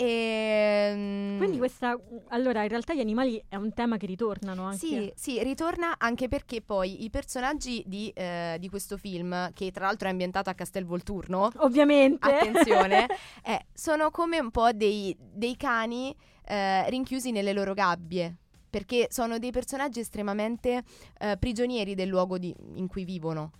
E, 0.00 0.92
mm, 0.94 1.38
Quindi 1.38 1.58
questa... 1.58 1.98
Allora, 2.28 2.62
in 2.62 2.68
realtà 2.68 2.94
gli 2.94 3.00
animali 3.00 3.42
è 3.48 3.56
un 3.56 3.72
tema 3.74 3.96
che 3.96 4.06
ritornano 4.06 4.62
anche. 4.62 4.78
Sì, 4.78 5.12
sì, 5.16 5.42
ritorna 5.42 5.96
anche 5.98 6.28
perché 6.28 6.62
poi 6.62 7.02
i 7.02 7.10
personaggi 7.10 7.82
di, 7.84 8.08
eh, 8.14 8.58
di 8.60 8.68
questo 8.68 8.96
film, 8.96 9.52
che 9.54 9.72
tra 9.72 9.86
l'altro 9.86 10.06
è 10.06 10.12
ambientato 10.12 10.50
a 10.50 10.54
Castelvolturno, 10.54 11.50
Ovviamente. 11.56 12.30
attenzione, 12.30 13.06
eh, 13.42 13.66
sono 13.72 14.12
come 14.12 14.38
un 14.38 14.52
po' 14.52 14.70
dei, 14.72 15.16
dei 15.18 15.56
cani 15.56 16.14
eh, 16.44 16.88
rinchiusi 16.90 17.32
nelle 17.32 17.52
loro 17.52 17.74
gabbie. 17.74 18.36
Perché 18.70 19.08
sono 19.10 19.38
dei 19.38 19.50
personaggi 19.50 19.98
estremamente 19.98 20.84
eh, 21.18 21.36
prigionieri 21.38 21.94
del 21.96 22.08
luogo 22.08 22.38
di- 22.38 22.54
in 22.74 22.86
cui 22.86 23.04
vivono. 23.04 23.50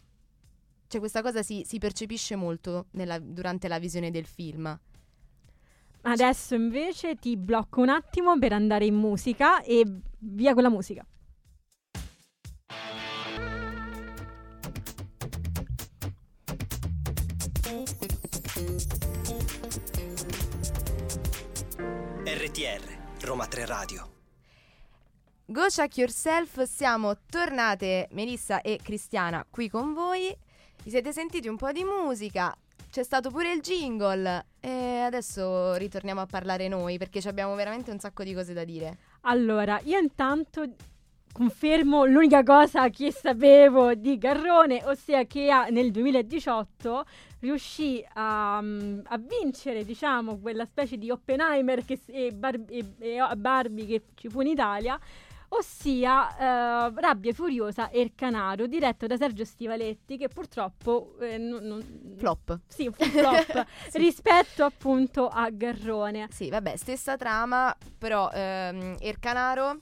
Cioè, 0.86 1.00
questa 1.00 1.22
cosa 1.22 1.42
si, 1.42 1.64
si 1.66 1.78
percepisce 1.78 2.36
molto 2.36 2.86
nella- 2.92 3.18
durante 3.18 3.66
la 3.66 3.78
visione 3.80 4.10
del 4.12 4.26
film. 4.26 4.78
Adesso 6.02 6.54
invece 6.54 7.16
ti 7.16 7.36
blocco 7.36 7.80
un 7.80 7.88
attimo 7.88 8.38
per 8.38 8.52
andare 8.52 8.86
in 8.86 8.94
musica 8.94 9.62
e 9.62 9.84
via 10.18 10.54
con 10.54 10.62
la 10.62 10.70
musica. 10.70 11.04
RTR, 22.24 23.24
Roma 23.24 23.46
3 23.46 23.66
Radio. 23.66 24.12
Go 25.46 25.66
Check 25.68 25.96
Yourself, 25.96 26.62
siamo 26.64 27.16
tornate 27.28 28.08
Melissa 28.12 28.60
e 28.60 28.78
Cristiana 28.82 29.46
qui 29.48 29.68
con 29.70 29.94
voi. 29.94 30.36
Vi 30.82 30.90
siete 30.90 31.12
sentiti 31.12 31.48
un 31.48 31.56
po' 31.56 31.72
di 31.72 31.84
musica, 31.84 32.54
c'è 32.90 33.02
stato 33.02 33.30
pure 33.30 33.52
il 33.52 33.60
jingle 33.60 34.46
e 34.60 35.00
adesso 35.00 35.74
ritorniamo 35.74 36.20
a 36.20 36.26
parlare 36.26 36.68
noi 36.68 36.98
perché 36.98 37.26
abbiamo 37.28 37.54
veramente 37.54 37.90
un 37.90 37.98
sacco 37.98 38.22
di 38.22 38.34
cose 38.34 38.52
da 38.52 38.64
dire. 38.64 38.96
Allora, 39.22 39.80
io 39.84 39.98
intanto 39.98 40.64
confermo 41.32 42.04
l'unica 42.04 42.42
cosa 42.42 42.88
che 42.88 43.12
sapevo 43.12 43.94
di 43.94 44.18
Garrone, 44.18 44.82
ossia 44.84 45.24
che 45.24 45.50
nel 45.70 45.90
2018 45.90 47.04
riuscì 47.40 48.04
a, 48.14 48.60
mm, 48.60 49.00
a 49.04 49.18
vincere, 49.18 49.84
diciamo, 49.84 50.38
quella 50.38 50.64
specie 50.64 50.96
di 50.96 51.10
Oppenheimer 51.10 51.84
che, 51.84 52.00
e, 52.06 52.32
Bar- 52.32 52.64
e- 52.68 52.94
e 52.98 53.36
Barbie 53.36 53.86
che 53.86 54.02
ci 54.14 54.28
fu 54.28 54.40
in 54.40 54.48
Italia, 54.48 54.98
ossia 55.48 56.36
eh, 56.88 56.92
Rabbia 56.94 57.32
Furiosa 57.32 57.90
e 57.90 58.00
il 58.00 58.12
Canaro, 58.14 58.66
diretto 58.66 59.06
da 59.06 59.16
Sergio 59.16 59.44
Stivaletti, 59.44 60.16
che 60.16 60.28
purtroppo... 60.28 61.14
eh, 61.20 61.38
non- 61.38 61.62
non- 61.64 62.14
Flop. 62.16 62.58
Sì, 62.66 62.90
flop 62.92 63.66
Sì. 63.88 63.98
rispetto 63.98 64.64
appunto 64.64 65.28
a 65.28 65.48
Garrone. 65.50 66.28
Sì, 66.30 66.50
vabbè, 66.50 66.76
stessa 66.76 67.16
trama, 67.16 67.74
però 67.96 68.30
ehm, 68.32 68.96
Ercanaro, 69.00 69.76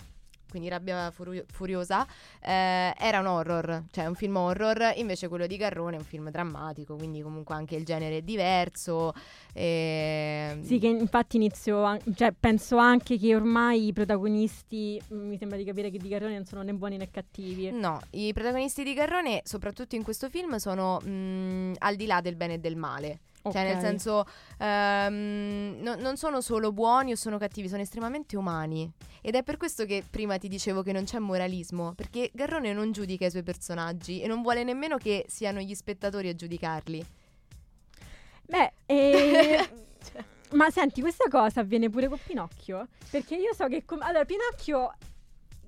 quindi 0.51 0.69
Rabbia 0.69 1.11
Furu- 1.11 1.45
Furiosa, 1.51 2.07
eh, 2.41 2.93
era 2.99 3.21
un 3.21 3.27
horror, 3.27 3.85
cioè 3.91 4.07
un 4.07 4.15
film 4.15 4.37
horror, 4.37 4.93
invece 4.97 5.29
quello 5.29 5.47
di 5.47 5.57
Garrone 5.57 5.97
è 5.97 5.99
un 5.99 6.05
film 6.05 6.31
drammatico, 6.31 6.97
quindi 6.97 7.21
comunque 7.23 7.55
anche 7.55 7.77
il 7.77 7.85
genere 7.85 8.19
è 8.19 8.23
diverso. 8.23 9.13
e- 9.53 10.59
Sì, 10.63 10.79
che 10.79 10.87
infatti 10.89 11.37
inizio, 11.37 11.83
an- 11.83 12.01
cioè 12.15 12.33
penso 12.39 12.77
anche 12.77 13.19
che 13.19 13.35
ormai 13.35 13.87
i 13.87 13.93
protagonisti, 13.93 15.01
mm, 15.13 15.29
mi 15.29 15.39
sembra 15.39 15.57
di 15.57 15.65
capire 15.65 15.91
che 15.91 15.99
di 15.99 16.09
Garrone 16.09 16.35
non 16.35 16.45
sono 16.45 16.63
né 16.63 16.73
buoni 16.75 16.97
né 16.97 17.11
cattivi. 17.11 17.71
No, 17.71 18.01
i 18.11 18.33
protagonisti 18.33 18.83
di 18.85 18.95
Garrone, 18.95 19.41
soprattutto 19.45 19.95
in 19.97 20.03
questo 20.03 20.29
film, 20.29 20.57
sono 20.57 20.99
mh, 21.01 21.75
al 21.79 21.97
di 21.97 22.07
là 22.07 22.21
del 22.21 22.37
bene 22.37 22.55
e 22.55 22.59
del 22.59 22.77
male. 22.77 23.21
Cioè, 23.53 23.65
nel 23.65 23.81
senso, 23.81 24.25
ehm, 24.59 25.77
no- 25.81 25.95
non 25.97 26.17
sono 26.17 26.41
solo 26.41 26.73
buoni 26.73 27.13
o 27.13 27.17
sono 27.17 27.39
cattivi, 27.39 27.69
sono 27.69 27.83
estremamente 27.83 28.37
umani. 28.37 28.91
Ed 29.21 29.35
è 29.35 29.43
per 29.43 29.57
questo 29.57 29.85
che 29.85 30.05
prima 30.09 30.39
ti 30.39 30.49
dicevo 30.49 30.83
che 30.83 30.93
non 30.93 31.05
c'è 31.05 31.19
moralismo, 31.19 31.95
perché 31.95 32.31
Garrone 32.33 32.73
non 32.73 32.93
giudica 32.93 33.27
i 33.27 33.31
suoi 33.31 33.43
personaggi 33.43 34.21
e 34.21 34.27
non 34.27 34.43
vuole 34.43 34.65
nemmeno 34.65 34.97
che 34.97 35.25
siano 35.29 35.61
gli 35.61 35.75
spettatori 35.75 36.29
a 36.29 36.35
giudicarli. 36.35 37.07
Beh, 38.49 38.73
eh, 38.87 39.69
ma 40.53 40.71
senti, 40.71 41.01
questa 41.01 41.29
cosa 41.29 41.61
avviene 41.61 41.91
pure 41.91 42.09
con 42.09 42.19
Pinocchio? 42.25 42.87
Perché 43.11 43.35
io 43.37 43.53
so 43.55 43.67
che... 43.67 43.85
com- 43.85 44.03
allora, 44.03 44.25
Pinocchio, 44.25 44.93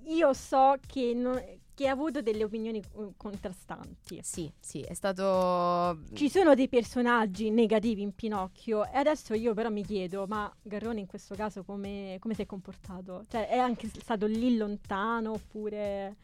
io 0.05 0.33
so 0.33 0.77
che, 0.87 1.13
non- 1.15 1.43
che 1.79 1.87
ha 1.87 1.93
avuto 1.93 2.23
delle 2.23 2.43
opinioni 2.43 2.81
eh, 2.81 3.13
contrastanti. 3.17 4.19
Sì, 4.21 4.51
sì, 4.59 4.81
è 4.81 4.95
stato... 4.95 6.01
Ci 6.13 6.29
sono 6.29 6.57
dei 6.57 6.69
personaggi 6.69 7.51
negativi 7.51 8.03
in 8.03 8.17
Pinocchio 8.17 8.85
e 8.85 8.97
adesso 8.97 9.33
io 9.35 9.55
però 9.55 9.71
mi 9.71 9.85
chiedo, 9.85 10.27
ma 10.27 10.53
Garrone 10.61 10.99
in 10.99 11.07
questo 11.07 11.37
caso 11.37 11.63
come, 11.63 12.17
come 12.19 12.35
si 12.35 12.43
è 12.43 12.47
comportato? 12.47 13.25
Cioè 13.29 13.47
è 13.47 13.59
anche 13.59 13.89
stato 13.89 14.27
lì 14.27 14.57
lontano 14.57 15.35
oppure... 15.35 16.17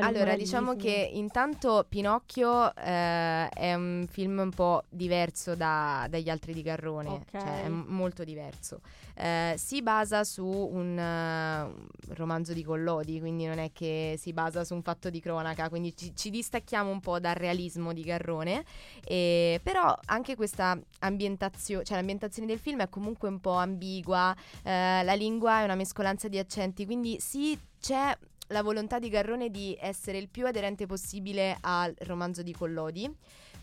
Allora, 0.00 0.36
diciamo 0.36 0.76
che 0.76 1.10
intanto 1.14 1.84
Pinocchio 1.88 2.74
eh, 2.76 3.48
è 3.48 3.74
un 3.74 4.06
film 4.10 4.38
un 4.38 4.50
po' 4.50 4.84
diverso 4.88 5.54
da- 5.54 6.06
dagli 6.10 6.28
altri 6.28 6.52
di 6.52 6.62
Garrone, 6.62 7.08
Ok. 7.08 7.30
cioè 7.30 7.62
è 7.64 7.68
m- 7.68 7.84
molto 7.88 8.24
diverso. 8.24 8.80
Eh, 9.14 9.54
si 9.56 9.80
basa 9.82 10.24
su 10.24 10.44
un, 10.44 10.98
un 10.98 11.74
romanzo 12.14 12.52
di 12.52 12.62
Collodi, 12.62 13.18
quindi 13.20 13.46
non 13.46 13.58
è 13.58 13.70
che 13.72 14.16
si 14.18 14.32
basa 14.32 14.64
su 14.64 14.74
un 14.74 14.82
fatto 14.82 15.08
di 15.08 15.20
cronaca, 15.20 15.68
quindi 15.68 15.96
ci, 15.96 16.14
ci 16.14 16.28
distacchiamo 16.30 16.90
un 16.90 17.00
po' 17.00 17.18
dal 17.18 17.34
realismo 17.34 17.92
di 17.92 18.02
Garrone, 18.02 18.64
e- 19.04 19.60
però 19.62 19.94
anche 20.06 20.36
questa 20.36 20.78
ambientazione, 21.00 21.84
cioè 21.84 21.96
l'ambientazione 21.96 22.46
del 22.46 22.58
film 22.58 22.80
è 22.82 22.88
comunque 22.88 23.28
un 23.28 23.40
po' 23.40 23.52
ambigua, 23.54 24.34
eh, 24.62 25.02
la 25.02 25.14
lingua 25.14 25.60
è 25.60 25.64
una 25.64 25.74
mescolanza 25.76 26.28
di 26.28 26.38
accenti, 26.38 26.84
quindi 26.84 27.18
sì, 27.20 27.58
c'è 27.80 28.16
la 28.48 28.62
volontà 28.62 28.98
di 28.98 29.08
Garrone 29.08 29.50
di 29.50 29.76
essere 29.80 30.18
il 30.18 30.28
più 30.28 30.46
aderente 30.46 30.86
possibile 30.86 31.56
al 31.60 31.94
romanzo 32.00 32.42
di 32.42 32.52
Collodi. 32.52 33.10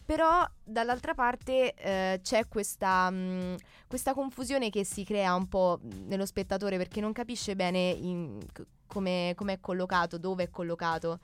Però 0.06 0.46
dall'altra 0.64 1.14
parte 1.14 1.74
eh, 1.76 2.20
c'è 2.22 2.48
questa, 2.50 3.10
mh, 3.10 3.56
questa 3.88 4.14
confusione 4.14 4.70
che 4.70 4.84
si 4.84 5.06
crea 5.06 5.34
un 5.34 5.48
po' 5.48 5.80
nello 6.08 6.26
spettatore 6.26 6.78
perché 6.78 7.00
non 7.00 7.14
capisce 7.14 7.56
bene 7.56 7.98
come 8.88 9.32
è 9.32 9.60
collocato, 9.62 10.18
dove 10.18 10.44
è 10.44 10.50
collocato. 10.50 11.20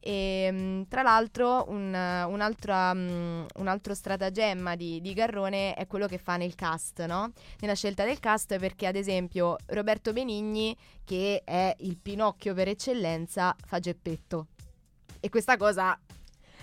E 0.00 0.50
mh, 0.50 0.88
tra 0.88 1.02
l'altro 1.02 1.66
un, 1.68 1.88
un 1.88 2.40
altro, 2.40 2.74
mh, 2.74 3.46
un 3.56 3.68
altro 3.68 3.94
stratagemma 3.94 4.74
di, 4.74 5.00
di 5.00 5.12
Garrone 5.12 5.74
è 5.74 5.86
quello 5.86 6.06
che 6.06 6.18
fa 6.18 6.36
nel 6.36 6.54
cast, 6.54 7.04
no? 7.04 7.32
Nella 7.60 7.74
scelta 7.74 8.04
del 8.04 8.18
cast 8.18 8.58
perché 8.58 8.86
ad 8.86 8.96
esempio 8.96 9.56
Roberto 9.66 10.12
Benigni 10.12 10.76
che 11.04 11.42
è 11.44 11.74
il 11.80 11.98
Pinocchio 11.98 12.54
per 12.54 12.68
eccellenza, 12.68 13.54
fa 13.64 13.78
Geppetto. 13.78 14.46
E 15.20 15.28
questa 15.28 15.58
cosa 15.58 15.98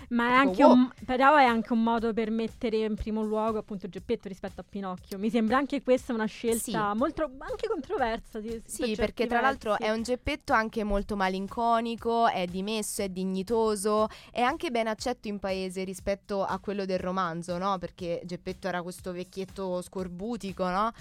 Ma 0.08 0.42
è 0.42 0.44
wow. 0.46 0.70
un, 0.70 0.90
però 1.04 1.36
è 1.36 1.44
anche 1.44 1.72
un 1.72 1.82
modo 1.82 2.12
per 2.12 2.30
mettere 2.30 2.78
in 2.78 2.94
primo 2.94 3.22
luogo 3.22 3.58
appunto 3.58 3.88
Geppetto 3.88 4.28
rispetto 4.28 4.60
a 4.60 4.64
Pinocchio. 4.68 5.18
Mi 5.18 5.30
sembra 5.30 5.58
anche 5.58 5.82
questa 5.82 6.12
una 6.12 6.26
scelta 6.26 6.94
molto 6.94 7.30
anche 7.38 7.68
controversa. 7.68 8.40
Sì, 8.40 8.62
Sì, 8.64 8.94
perché 8.94 9.26
tra 9.26 9.40
l'altro 9.40 9.76
è 9.78 9.90
un 9.90 10.02
geppetto 10.02 10.52
anche 10.52 10.82
molto 10.84 11.16
malinconico, 11.16 12.26
è 12.28 12.46
dimesso, 12.46 13.02
è 13.02 13.08
dignitoso, 13.08 14.08
è 14.30 14.40
anche 14.40 14.70
ben 14.70 14.86
accetto 14.86 15.28
in 15.28 15.38
paese 15.38 15.84
rispetto 15.84 16.44
a 16.44 16.58
quello 16.58 16.84
del 16.84 16.98
romanzo, 16.98 17.58
no? 17.58 17.76
Perché 17.78 18.22
Geppetto 18.24 18.68
era 18.68 18.82
questo 18.82 19.12
vecchietto 19.12 19.82
scorbutico, 19.82 20.68
no? 20.68 20.92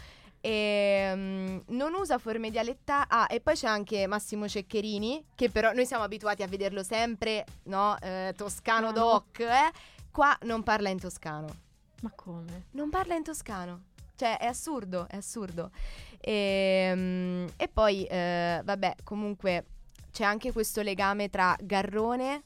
E 0.42 1.12
mm, 1.14 1.58
non 1.68 1.94
usa 1.94 2.18
forme 2.18 2.50
dialettali. 2.50 3.06
Ah, 3.10 3.28
e 3.30 3.40
poi 3.42 3.56
c'è 3.56 3.68
anche 3.68 4.08
Massimo 4.08 4.48
Ceccherini, 4.48 5.26
che 5.36 5.50
però 5.50 5.72
noi 5.74 5.86
siamo 5.86 6.04
abituati 6.04 6.44
a 6.44 6.48
vederlo 6.48 6.84
sempre, 6.84 7.46
no? 7.64 7.98
Eh, 8.00 8.34
toscano 8.36 8.88
no. 8.88 8.94
doc, 8.94 9.40
eh? 9.40 9.72
Qua 10.12 10.38
non 10.44 10.64
parla 10.64 10.90
in 10.90 11.00
toscano. 11.00 11.48
Ma 12.02 12.12
come? 12.16 12.66
Non 12.72 12.90
parla 12.90 13.16
in 13.16 13.24
toscano. 13.24 13.84
Cioè, 14.16 14.38
è 14.38 14.46
assurdo, 14.46 15.08
è 15.08 15.16
assurdo. 15.16 15.72
E, 16.20 17.48
e 17.56 17.68
poi, 17.68 18.04
eh, 18.06 18.62
vabbè, 18.64 18.96
comunque 19.04 19.66
c'è 20.12 20.24
anche 20.24 20.52
questo 20.52 20.82
legame 20.82 21.30
tra 21.30 21.56
Garrone 21.62 22.42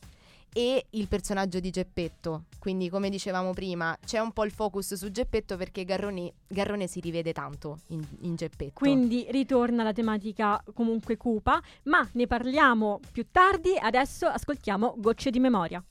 e 0.54 0.86
il 0.92 1.08
personaggio 1.08 1.60
di 1.60 1.70
Geppetto. 1.70 2.46
Quindi, 2.60 2.90
come 2.90 3.10
dicevamo 3.10 3.54
prima, 3.54 3.98
c'è 4.06 4.20
un 4.20 4.32
po' 4.32 4.46
il 4.46 4.52
focus 4.52 4.94
su 4.94 5.12
Geppetto 5.12 5.58
perché 5.58 5.86
Garrone, 5.86 6.34
Garrone 6.48 6.88
si 6.88 7.00
rivede 7.00 7.34
tanto 7.34 7.80
in, 7.88 8.04
in 8.22 8.36
Geppetto. 8.36 8.74
Quindi 8.74 9.26
ritorna 9.30 9.84
la 9.84 9.94
tematica 9.94 10.62
comunque 10.74 11.18
cupa, 11.18 11.62
ma 11.84 12.08
ne 12.14 12.28
parliamo 12.28 13.00
più 13.12 13.28
tardi. 13.32 13.78
Adesso 13.80 14.28
ascoltiamo 14.28 14.96
Gocce 14.98 15.30
di 15.32 15.40
memoria. 15.40 15.84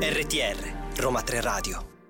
RTR, 0.00 1.00
Roma 1.00 1.22
3 1.22 1.40
Radio. 1.40 2.01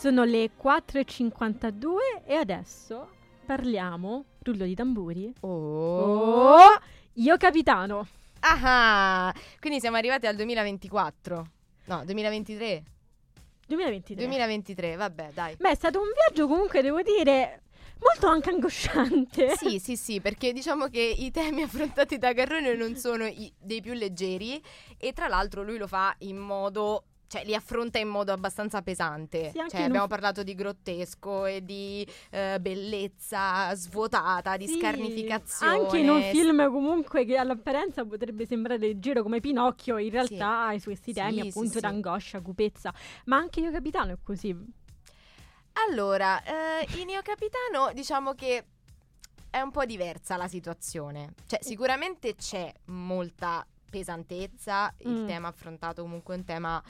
Sono 0.00 0.24
le 0.24 0.50
4.52 0.60 2.24
e 2.24 2.34
adesso 2.34 3.08
parliamo, 3.44 4.24
rullo 4.42 4.64
di 4.64 4.74
tamburi, 4.74 5.30
Oh. 5.40 6.54
oh, 6.54 6.58
io 7.14 7.36
capitano. 7.36 8.06
Ah, 8.40 9.30
quindi 9.60 9.78
siamo 9.80 9.98
arrivati 9.98 10.26
al 10.26 10.36
2024. 10.36 11.46
No, 11.84 12.02
2023. 12.06 12.82
2023. 13.66 14.24
2023, 14.24 14.96
vabbè, 14.96 15.30
dai. 15.34 15.56
Beh, 15.58 15.70
è 15.70 15.74
stato 15.74 16.00
un 16.00 16.08
viaggio 16.14 16.48
comunque, 16.48 16.80
devo 16.80 17.02
dire, 17.02 17.62
molto 18.02 18.26
anche 18.26 18.48
angosciante. 18.50 19.54
Sì, 19.56 19.78
sì, 19.78 19.96
sì, 19.96 20.20
perché 20.22 20.54
diciamo 20.54 20.86
che 20.86 21.00
i 21.02 21.30
temi 21.30 21.60
affrontati 21.62 22.16
da 22.16 22.32
Garrone 22.32 22.74
non 22.74 22.96
sono 22.96 23.26
i- 23.26 23.52
dei 23.58 23.82
più 23.82 23.92
leggeri 23.92 24.62
e 24.96 25.12
tra 25.12 25.28
l'altro 25.28 25.62
lui 25.62 25.76
lo 25.76 25.86
fa 25.86 26.14
in 26.20 26.38
modo 26.38 27.04
cioè 27.30 27.44
li 27.44 27.54
affronta 27.54 28.00
in 28.00 28.08
modo 28.08 28.32
abbastanza 28.32 28.82
pesante. 28.82 29.50
Sì, 29.52 29.58
Cioè, 29.68 29.78
un 29.78 29.84
abbiamo 29.84 30.02
fi- 30.06 30.08
parlato 30.08 30.42
di 30.42 30.54
grottesco 30.56 31.46
e 31.46 31.64
di 31.64 32.04
eh, 32.30 32.58
bellezza 32.60 33.72
svuotata, 33.76 34.56
di 34.56 34.66
Sì, 34.66 34.78
scarnificazione. 34.80 35.72
Anche 35.78 35.98
in 35.98 36.08
un 36.08 36.20
film 36.22 36.68
comunque 36.72 37.24
che 37.24 37.36
all'apparenza 37.36 38.04
potrebbe 38.04 38.46
sembrare 38.46 38.80
leggero 38.80 39.22
come 39.22 39.38
Pinocchio, 39.38 39.98
in 39.98 40.10
realtà 40.10 40.66
ha 40.66 40.72
i 40.72 40.80
suoi 40.80 40.94
questi 40.94 41.12
temi 41.12 41.34
Sì, 41.36 41.40
sì, 41.42 41.48
appunto 41.48 41.72
sì. 41.74 41.80
d'angoscia, 41.80 42.40
cupezza. 42.40 42.92
Ma 43.26 43.36
anche 43.36 43.60
io 43.60 43.70
capitano 43.70 44.12
è 44.12 44.16
così. 44.24 44.52
Allora, 45.88 46.42
eh, 46.42 46.86
in 47.00 47.08
Io 47.10 47.22
Capitano 47.22 47.92
diciamo 47.94 48.34
che 48.34 48.64
è 49.50 49.60
un 49.60 49.70
po' 49.70 49.84
diversa 49.84 50.36
la 50.36 50.48
situazione. 50.48 51.34
Cioè, 51.46 51.60
sicuramente 51.62 52.34
c'è 52.34 52.72
molta 52.86 53.64
pesantezza, 53.88 54.92
il 54.98 55.10
Mm. 55.10 55.26
tema 55.26 55.48
affrontato 55.48 56.02
comunque 56.02 56.34
è 56.34 56.38
un 56.38 56.44
tema 56.44 56.82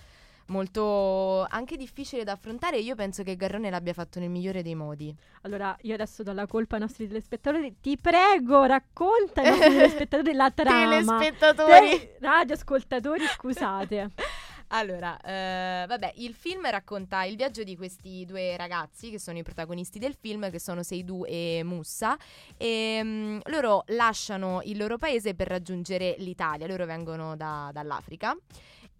molto 0.50 1.44
anche 1.48 1.76
difficile 1.76 2.24
da 2.24 2.32
affrontare 2.32 2.76
e 2.76 2.80
io 2.80 2.94
penso 2.94 3.22
che 3.22 3.36
Garrone 3.36 3.70
l'abbia 3.70 3.92
fatto 3.92 4.18
nel 4.18 4.28
migliore 4.28 4.62
dei 4.62 4.74
modi. 4.74 5.14
Allora, 5.42 5.76
io 5.82 5.94
adesso 5.94 6.22
do 6.22 6.32
la 6.32 6.46
colpa 6.46 6.74
ai 6.74 6.82
nostri 6.82 7.06
telespettatori. 7.06 7.76
Ti 7.80 7.96
prego, 7.98 8.64
racconta 8.64 9.40
ai 9.40 9.50
nostri 9.50 9.70
telespettatori 9.74 10.34
la 10.34 10.50
trama. 10.50 11.18
Telespettatori! 11.18 11.88
Te- 11.88 12.16
radioascoltatori, 12.20 13.24
scusate. 13.26 14.10
Allora, 14.72 15.20
eh, 15.20 15.84
vabbè, 15.88 16.12
il 16.18 16.32
film 16.32 16.70
racconta 16.70 17.24
il 17.24 17.34
viaggio 17.34 17.64
di 17.64 17.76
questi 17.76 18.24
due 18.24 18.56
ragazzi 18.56 19.10
che 19.10 19.18
sono 19.18 19.36
i 19.36 19.42
protagonisti 19.42 19.98
del 19.98 20.14
film, 20.14 20.48
che 20.48 20.60
sono 20.60 20.84
Seidu 20.84 21.24
e 21.26 21.62
Mussa, 21.64 22.16
e 22.56 23.00
mm, 23.02 23.38
loro 23.46 23.82
lasciano 23.88 24.60
il 24.62 24.76
loro 24.76 24.96
paese 24.96 25.34
per 25.34 25.48
raggiungere 25.48 26.14
l'Italia, 26.18 26.68
loro 26.68 26.86
vengono 26.86 27.34
da- 27.34 27.70
dall'Africa. 27.72 28.36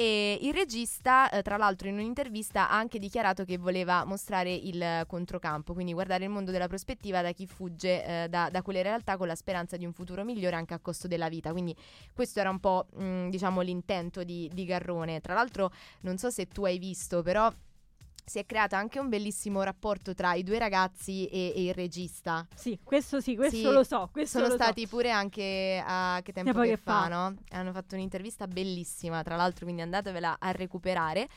E 0.01 0.39
il 0.41 0.55
regista, 0.55 1.29
eh, 1.29 1.43
tra 1.43 1.59
l'altro, 1.59 1.87
in 1.87 1.97
un'intervista 1.97 2.71
ha 2.71 2.75
anche 2.75 2.99
dichiarato 2.99 3.45
che 3.45 3.59
voleva 3.59 4.03
mostrare 4.07 4.51
il 4.51 5.05
controcampo, 5.07 5.75
quindi 5.75 5.93
guardare 5.93 6.25
il 6.25 6.31
mondo 6.31 6.51
della 6.51 6.69
prospettiva 6.69 7.21
da 7.21 7.33
chi 7.33 7.47
fugge 7.47 8.03
eh, 8.07 8.29
da, 8.31 8.49
da 8.49 8.63
quelle 8.63 8.81
realtà 8.81 9.19
con 9.19 9.27
la 9.27 9.35
speranza 9.35 9.77
di 9.77 9.85
un 9.85 9.93
futuro 9.93 10.25
migliore 10.25 10.57
anche 10.57 10.73
a 10.73 10.79
costo 10.79 11.07
della 11.07 11.29
vita. 11.29 11.53
Quindi 11.53 11.77
questo 12.15 12.41
era 12.41 12.49
un 12.49 12.61
po', 12.61 12.87
mh, 12.95 13.29
diciamo, 13.29 13.61
l'intento 13.61 14.25
di, 14.25 14.51
di 14.55 14.65
Garrone. 14.65 15.21
Tra 15.21 15.35
l'altro, 15.35 15.71
non 16.01 16.17
so 16.17 16.31
se 16.31 16.49
tu 16.49 16.65
hai 16.65 16.79
visto, 16.79 17.21
però 17.21 17.53
si 18.25 18.39
è 18.39 18.47
creato 18.47 18.75
anche 18.77 18.99
un 18.99 19.09
bellissimo 19.09 19.63
rapporto 19.63 20.15
tra 20.15 20.35
i 20.35 20.43
due 20.43 20.59
ragazzi 20.59 21.27
e, 21.27 21.53
e 21.57 21.65
il 21.65 21.75
regista. 21.75 22.47
Sì, 22.55 22.79
questo 22.83 23.21
sì, 23.21 23.37
questo 23.37 23.57
Sì, 23.57 23.63
lo 23.63 23.83
so. 23.85 24.09
Questo 24.13 24.39
Sono 24.39 24.51
lo 24.51 24.57
so. 24.57 24.63
stati 24.63 24.87
pure 24.87 25.11
anche 25.11 25.83
a 25.85 26.21
che 26.23 26.33
tempo 26.33 26.51
Tempo 26.53 26.65
che 26.67 26.77
che 26.77 26.77
fa, 26.77 27.03
fa. 27.03 27.09
no? 27.09 27.35
Hanno 27.51 27.73
fatto 27.73 27.95
un'intervista 27.95 28.47
bellissima, 28.47 29.23
tra 29.23 29.37
l'altro, 29.37 29.65
quindi 29.65 29.83
andatevela 29.83 30.37
a 30.39 30.51
recuperare. 30.53 31.29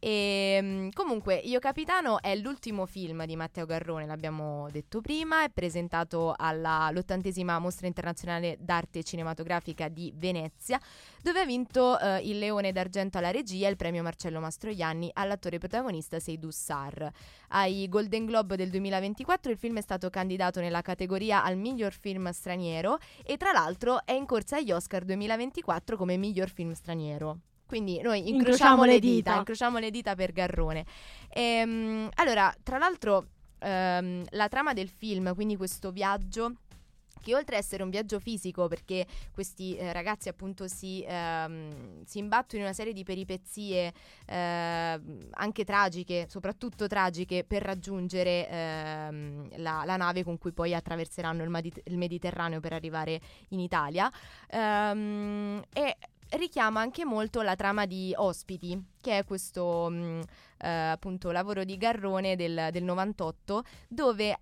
E 0.00 0.60
mh, 0.62 0.88
comunque, 0.92 1.34
Io 1.36 1.58
Capitano 1.58 2.20
è 2.22 2.36
l'ultimo 2.36 2.86
film 2.86 3.24
di 3.24 3.34
Matteo 3.34 3.66
Garrone, 3.66 4.06
l'abbiamo 4.06 4.68
detto 4.70 5.00
prima, 5.00 5.42
è 5.42 5.50
presentato 5.50 6.34
all'ottantesima 6.36 7.58
mostra 7.58 7.88
internazionale 7.88 8.56
d'arte 8.60 9.02
cinematografica 9.02 9.88
di 9.88 10.12
Venezia, 10.14 10.80
dove 11.20 11.40
ha 11.40 11.44
vinto 11.44 11.98
eh, 11.98 12.20
il 12.28 12.38
Leone 12.38 12.70
d'Argento 12.70 13.18
alla 13.18 13.32
regia 13.32 13.66
e 13.66 13.70
il 13.70 13.76
premio 13.76 14.02
Marcello 14.04 14.38
Mastroianni 14.38 15.10
all'attore 15.14 15.58
protagonista 15.58 16.20
Seydou 16.28 16.50
Sarr. 16.50 17.06
Ai 17.48 17.88
Golden 17.88 18.26
Globe 18.26 18.56
del 18.56 18.68
2024 18.68 19.50
il 19.50 19.56
film 19.56 19.78
è 19.78 19.80
stato 19.80 20.10
candidato 20.10 20.60
nella 20.60 20.82
categoria 20.82 21.42
al 21.42 21.56
miglior 21.56 21.92
film 21.92 22.30
straniero 22.30 22.98
e 23.24 23.38
tra 23.38 23.52
l'altro 23.52 24.04
è 24.04 24.12
in 24.12 24.26
corsa 24.26 24.56
agli 24.56 24.70
Oscar 24.70 25.04
2024 25.04 25.96
come 25.96 26.18
miglior 26.18 26.50
film 26.50 26.72
straniero. 26.72 27.38
Quindi 27.66 28.00
noi 28.02 28.18
incrociamo, 28.28 28.38
Incrociamo 28.40 28.84
le 28.84 28.92
le 28.92 28.98
dita, 29.00 29.14
dita. 29.14 29.34
incrociamo 29.36 29.78
le 29.78 29.90
dita 29.90 30.14
per 30.14 30.32
Garrone. 30.32 30.84
Ehm, 31.30 32.08
allora, 32.14 32.54
tra 32.62 32.78
l'altro, 32.78 33.26
ehm, 33.58 34.24
la 34.30 34.48
trama 34.48 34.72
del 34.72 34.88
film, 34.88 35.34
quindi 35.34 35.56
questo 35.56 35.90
viaggio 35.90 36.52
che 37.20 37.34
oltre 37.34 37.56
a 37.56 37.58
essere 37.58 37.82
un 37.82 37.90
viaggio 37.90 38.18
fisico, 38.18 38.68
perché 38.68 39.06
questi 39.32 39.76
eh, 39.76 39.92
ragazzi 39.92 40.28
appunto 40.28 40.68
si, 40.68 41.04
ehm, 41.06 42.04
si 42.04 42.18
imbattono 42.18 42.60
in 42.60 42.66
una 42.68 42.74
serie 42.74 42.92
di 42.92 43.04
peripezie 43.04 43.92
ehm, 44.26 45.28
anche 45.32 45.64
tragiche, 45.64 46.26
soprattutto 46.28 46.86
tragiche, 46.86 47.44
per 47.44 47.62
raggiungere 47.62 48.48
ehm, 48.48 49.48
la, 49.56 49.82
la 49.84 49.96
nave 49.96 50.24
con 50.24 50.38
cui 50.38 50.52
poi 50.52 50.74
attraverseranno 50.74 51.42
il, 51.42 51.50
Madi- 51.50 51.82
il 51.84 51.96
Mediterraneo 51.96 52.60
per 52.60 52.72
arrivare 52.72 53.20
in 53.48 53.60
Italia. 53.60 54.10
Ehm, 54.50 55.62
e 55.72 55.96
richiama 56.30 56.80
anche 56.80 57.04
molto 57.04 57.40
la 57.42 57.56
trama 57.56 57.86
di 57.86 58.12
Ospiti, 58.14 58.80
che 59.00 59.18
è 59.18 59.24
questo 59.24 59.88
mh, 59.88 60.22
eh, 60.58 60.68
appunto 60.68 61.30
lavoro 61.30 61.64
di 61.64 61.76
Garrone 61.76 62.36
del, 62.36 62.68
del 62.70 62.82
98, 62.82 63.62
dove 63.88 64.38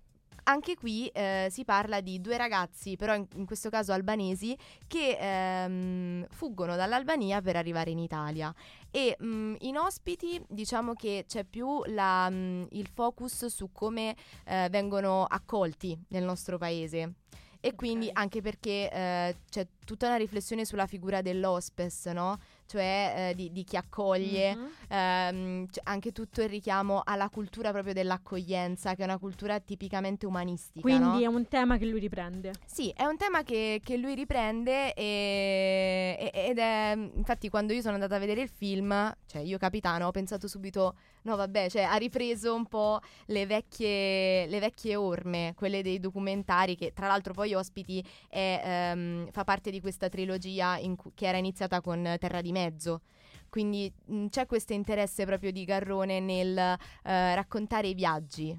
anche 0.47 0.75
qui 0.75 1.07
eh, 1.07 1.47
si 1.51 1.63
parla 1.63 2.01
di 2.01 2.19
due 2.21 2.37
ragazzi, 2.37 2.95
però 2.95 3.13
in, 3.15 3.25
in 3.35 3.45
questo 3.45 3.69
caso 3.69 3.91
albanesi, 3.91 4.57
che 4.87 5.17
ehm, 5.19 6.25
fuggono 6.29 6.75
dall'Albania 6.75 7.41
per 7.41 7.55
arrivare 7.55 7.91
in 7.91 7.99
Italia. 7.99 8.53
E 8.89 9.15
mh, 9.19 9.55
in 9.59 9.77
ospiti 9.77 10.41
diciamo 10.47 10.93
che 10.93 11.25
c'è 11.27 11.43
più 11.43 11.81
la, 11.87 12.29
mh, 12.29 12.67
il 12.71 12.87
focus 12.87 13.45
su 13.47 13.71
come 13.71 14.15
eh, 14.45 14.67
vengono 14.71 15.25
accolti 15.25 15.97
nel 16.09 16.23
nostro 16.23 16.57
paese. 16.57 17.13
E 17.59 17.75
quindi 17.75 18.09
anche 18.13 18.41
perché 18.41 18.89
eh, 18.89 19.35
c'è 19.49 19.67
tutta 19.83 20.07
una 20.07 20.15
riflessione 20.15 20.63
sulla 20.63 20.85
figura 20.85 21.21
dell'hospes, 21.21 22.05
no? 22.05 22.37
Cioè 22.67 23.29
eh, 23.29 23.35
di, 23.35 23.51
di 23.51 23.63
chi 23.63 23.77
accoglie, 23.77 24.55
Mhm. 24.55 24.65
Ehm, 24.89 25.65
c- 25.67 25.79
anche 25.83 26.11
tutto 26.11 26.41
il 26.41 26.49
richiamo 26.49 27.01
alla 27.03 27.29
cultura 27.29 27.71
proprio 27.71 27.93
dell'accoglienza, 27.93 28.93
che 28.95 29.01
è 29.01 29.05
una 29.05 29.17
cultura 29.17 29.59
tipicamente 29.59 30.25
umanistica. 30.25 30.79
Quindi 30.81 31.19
no? 31.19 31.19
è 31.19 31.25
un 31.25 31.47
tema 31.47 31.77
che 31.77 31.85
lui 31.85 31.99
riprende. 31.99 32.53
Sì, 32.65 32.93
è 32.95 33.03
un 33.05 33.17
tema 33.17 33.43
che, 33.43 33.81
che 33.83 33.97
lui 33.97 34.15
riprende 34.15 34.93
e- 34.93 36.31
e- 36.33 36.47
ed 36.49 36.57
è, 36.57 36.93
infatti 37.15 37.49
quando 37.49 37.73
io 37.73 37.81
sono 37.81 37.95
andata 37.95 38.15
a 38.15 38.19
vedere 38.19 38.41
il 38.41 38.49
film, 38.49 39.13
cioè 39.25 39.41
io 39.41 39.57
capitano, 39.57 40.07
ho 40.07 40.11
pensato 40.11 40.47
subito, 40.47 40.95
no 41.23 41.35
vabbè, 41.35 41.69
cioè 41.69 41.83
ha 41.83 41.95
ripreso 41.95 42.53
un 42.53 42.65
po' 42.67 42.99
le 43.27 43.45
vecchie, 43.45 44.47
le 44.47 44.59
vecchie 44.59 44.95
orme, 44.95 45.53
quelle 45.55 45.81
dei 45.81 45.99
documentari 45.99 46.75
che 46.75 46.93
tra 46.93 47.07
l'altro 47.07 47.33
poi 47.33 47.53
ospiti 47.53 48.03
è, 48.29 48.61
ehm, 48.63 49.31
fa 49.31 49.43
parte 49.43 49.71
di 49.71 49.81
questa 49.81 50.09
trilogia 50.09 50.77
in 50.77 50.95
cui- 50.95 51.11
che 51.13 51.27
era 51.27 51.37
iniziata 51.37 51.81
con 51.81 52.15
Terra 52.19 52.41
di 52.41 52.51
Mezzo. 52.51 53.01
Quindi 53.49 53.91
mh, 54.05 54.27
c'è 54.27 54.45
questo 54.45 54.73
interesse 54.73 55.25
proprio 55.25 55.51
di 55.51 55.63
Garrone 55.63 56.19
nel 56.19 56.57
eh, 56.57 57.35
raccontare 57.35 57.87
i 57.87 57.93
viaggi, 57.93 58.57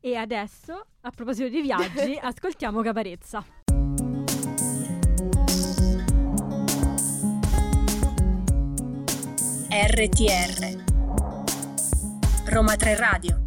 E 0.00 0.14
adesso, 0.14 0.86
a 1.00 1.10
proposito 1.10 1.48
di 1.48 1.60
viaggi, 1.62 2.16
ascoltiamo 2.20 2.80
Caparezza. 2.82 3.44
RTR 9.68 10.95
Roma 12.48 12.76
3 12.76 12.94
Radio 12.94 13.46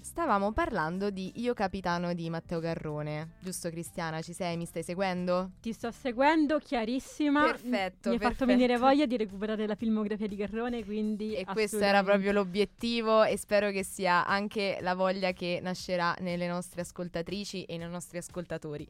Stavamo 0.00 0.52
parlando 0.52 1.10
di 1.10 1.32
Io 1.42 1.52
Capitano 1.52 2.14
di 2.14 2.30
Matteo 2.30 2.58
Garrone, 2.58 3.32
giusto 3.40 3.68
Cristiana? 3.68 4.22
Ci 4.22 4.32
sei? 4.32 4.56
Mi 4.56 4.64
stai 4.64 4.82
seguendo? 4.82 5.50
Ti 5.60 5.72
sto 5.72 5.90
seguendo, 5.90 6.58
chiarissima. 6.60 7.44
Perfetto, 7.44 8.08
Mi 8.08 8.14
hai 8.14 8.20
fatto 8.20 8.46
venire 8.46 8.78
voglia 8.78 9.04
di 9.04 9.18
recuperare 9.18 9.66
la 9.66 9.74
filmografia 9.74 10.26
di 10.26 10.36
Garrone, 10.36 10.82
quindi 10.82 11.34
E 11.34 11.44
questo 11.44 11.80
era 11.80 12.02
proprio 12.02 12.32
l'obiettivo 12.32 13.22
e 13.22 13.36
spero 13.36 13.70
che 13.70 13.84
sia 13.84 14.24
anche 14.24 14.78
la 14.80 14.94
voglia 14.94 15.32
che 15.32 15.58
nascerà 15.60 16.16
nelle 16.20 16.46
nostre 16.46 16.80
ascoltatrici 16.80 17.64
e 17.64 17.76
nei 17.76 17.90
nostri 17.90 18.16
ascoltatori. 18.16 18.88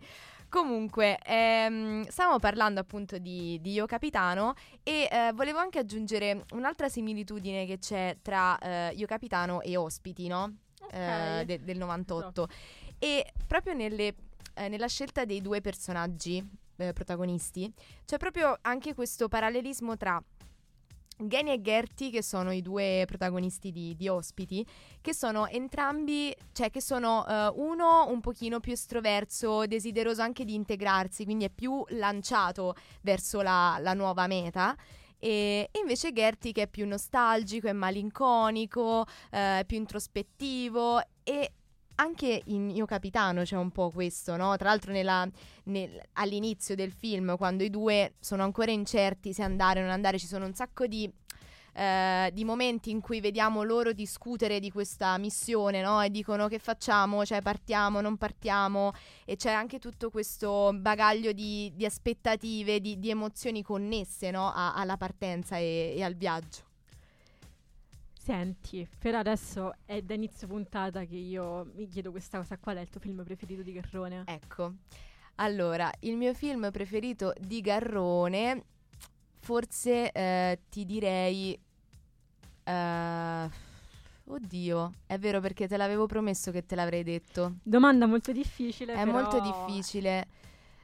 Comunque, 0.55 1.19
ehm, 1.25 2.07
stavamo 2.07 2.39
parlando 2.39 2.79
appunto 2.79 3.19
di, 3.19 3.59
di 3.61 3.73
Io 3.73 3.87
Capitano 3.87 4.55
e 4.85 5.09
eh, 5.11 5.33
volevo 5.35 5.59
anche 5.59 5.81
aggiungere 5.81 6.45
un'altra 6.53 6.89
similitudine 6.89 7.67
che 7.67 7.79
c'è 7.79 8.19
tra 8.23 8.57
eh, 8.59 8.93
Io 8.95 9.05
Capitano 9.07 9.63
e 9.63 9.77
Ospiti, 9.77 10.29
no? 10.29 10.59
Ok. 10.81 10.93
Eh, 10.93 11.43
de- 11.45 11.65
del 11.65 11.77
98. 11.77 12.47
E 13.01 13.33
proprio 13.49 13.75
nelle- 13.75 14.15
eh, 14.55 14.69
nella 14.69 14.87
scelta 14.87 15.25
dei 15.25 15.41
due 15.41 15.61
personaggi 15.61 16.41
eh, 16.77 16.93
protagonisti, 16.93 17.73
c'è 18.05 18.17
proprio 18.17 18.57
anche 18.63 18.95
questo 18.95 19.27
parallelismo 19.27 19.97
tra 19.97 20.23
Gany 21.17 21.53
e 21.53 21.61
Gertie, 21.61 22.11
che 22.11 22.23
sono 22.23 22.51
i 22.51 22.63
due 22.63 23.05
protagonisti 23.07 23.71
di, 23.71 23.95
di 23.97 24.09
Ospiti, 24.09 24.67
che 25.01 25.15
sono 25.15 25.47
entrambi, 25.47 26.35
cioè 26.53 26.71
che 26.71 26.81
sono 26.81 27.27
eh, 27.27 27.53
uno 27.55 28.07
un 28.09 28.21
pochino 28.21 28.61
più 28.61 28.73
estroverso, 28.73 29.67
desideroso 29.67 30.23
anche 30.23 30.45
di 30.45 30.55
integrarsi, 30.55 31.25
quindi 31.25 31.45
è 31.45 31.51
più 31.51 31.85
lanciato 31.91 32.75
verso 33.03 33.41
la, 33.43 33.79
la 33.81 33.95
nuova 33.95 34.27
meta. 34.27 34.77
E, 35.19 35.69
e 35.71 35.79
invece 35.79 36.13
Gertie 36.13 36.53
che 36.53 36.63
è 36.63 36.69
più 36.69 36.87
nostalgico, 36.87 37.69
è 37.69 37.73
malinconico, 37.73 39.07
eh, 39.31 39.65
più 39.67 39.79
introspettivo 39.79 41.01
e 41.23 41.53
anche 41.97 42.43
in 42.47 42.71
Io 42.71 42.87
Capitano 42.87 43.43
c'è 43.43 43.57
un 43.57 43.71
po' 43.71 43.91
questo, 43.91 44.37
no? 44.37 44.57
Tra 44.57 44.69
l'altro 44.69 44.93
nella- 44.93 45.29
nel- 45.65 46.01
all'inizio 46.15 46.75
del 46.75 46.93
film, 46.93 47.37
quando 47.37 47.63
i 47.63 47.71
due 47.71 48.15
sono 48.21 48.43
ancora 48.43 48.71
incerti 48.71 49.33
se 49.33 49.43
andare 49.43 49.81
o 49.81 49.83
non 49.83 49.93
andare, 49.93 50.19
ci 50.19 50.27
sono 50.27 50.45
un 50.47 50.55
sacco 50.55 50.87
di, 50.87 51.11
eh, 51.77 52.31
di 52.33 52.45
momenti 52.45 52.91
in 52.91 53.01
cui 53.01 53.21
vediamo 53.21 53.63
loro 53.63 53.93
discutere 53.93 54.61
di 54.61 54.71
questa 54.71 55.17
missione, 55.19 55.83
no? 55.83 56.01
E 56.03 56.11
dicono 56.11 56.47
che 56.49 56.59
facciamo, 56.59 57.25
cioè 57.25 57.43
partiamo, 57.43 58.01
non 58.01 58.17
partiamo, 58.17 58.93
e 59.25 59.37
c'è 59.37 59.51
anche 59.53 59.79
tutto 59.79 60.11
questo 60.11 60.73
bagaglio 60.75 61.33
di, 61.33 61.73
di 61.75 61.85
aspettative, 61.85 62.81
di, 62.81 62.99
di 62.99 63.11
emozioni 63.11 63.63
connesse, 63.63 64.31
no? 64.31 64.53
A- 64.53 64.75
alla 64.75 64.97
partenza 64.97 65.57
e- 65.59 65.95
e 65.97 66.03
al 66.03 66.15
viaggio. 66.15 66.73
Senti, 68.25 68.89
per 68.99 69.17
adesso 69.17 69.75
è 69.85 70.01
da 70.01 70.15
inizio 70.15 70.47
puntata 70.47 71.05
che 71.05 71.15
io 71.15 71.71
mi 71.75 71.87
chiedo 71.87 72.11
questa 72.11 72.39
cosa. 72.39 72.57
Qual 72.57 72.79
è 72.79 72.81
il 72.81 72.89
tuo 72.89 72.99
film 72.99 73.23
preferito 73.23 73.61
di 73.61 73.73
Garrone? 73.73 74.23
Ecco, 74.25 74.77
allora, 75.35 75.93
il 76.01 76.17
mio 76.17 76.33
film 76.33 76.71
preferito 76.71 77.35
di 77.39 77.61
Garrone, 77.61 78.65
forse 79.41 80.11
eh, 80.11 80.59
ti 80.71 80.87
direi... 80.87 81.61
eh, 82.65 83.51
oddio, 84.25 84.93
è 85.05 85.19
vero 85.19 85.41
perché 85.41 85.69
te 85.69 85.77
l'avevo 85.77 86.07
promesso 86.07 86.51
che 86.51 86.65
te 86.65 86.77
l'avrei 86.77 87.03
detto. 87.03 87.57
Domanda 87.63 88.07
molto 88.07 88.33
difficile. 88.33 88.95
È 88.95 89.05
però- 89.05 89.13
molto 89.13 89.39
difficile. 89.39 90.27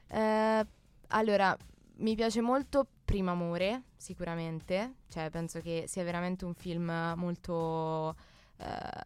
Eh, 0.09 0.67
allora, 1.09 1.57
mi 2.01 2.15
piace 2.15 2.43
molto 2.43 2.87
Primo 3.11 3.33
Amore, 3.33 3.83
sicuramente. 3.97 4.95
Cioè, 5.09 5.31
penso 5.31 5.61
che 5.61 5.83
sia 5.89 6.05
veramente 6.05 6.45
un 6.45 6.55
film 6.55 6.93
molto, 7.17 8.15
eh, 8.59 8.65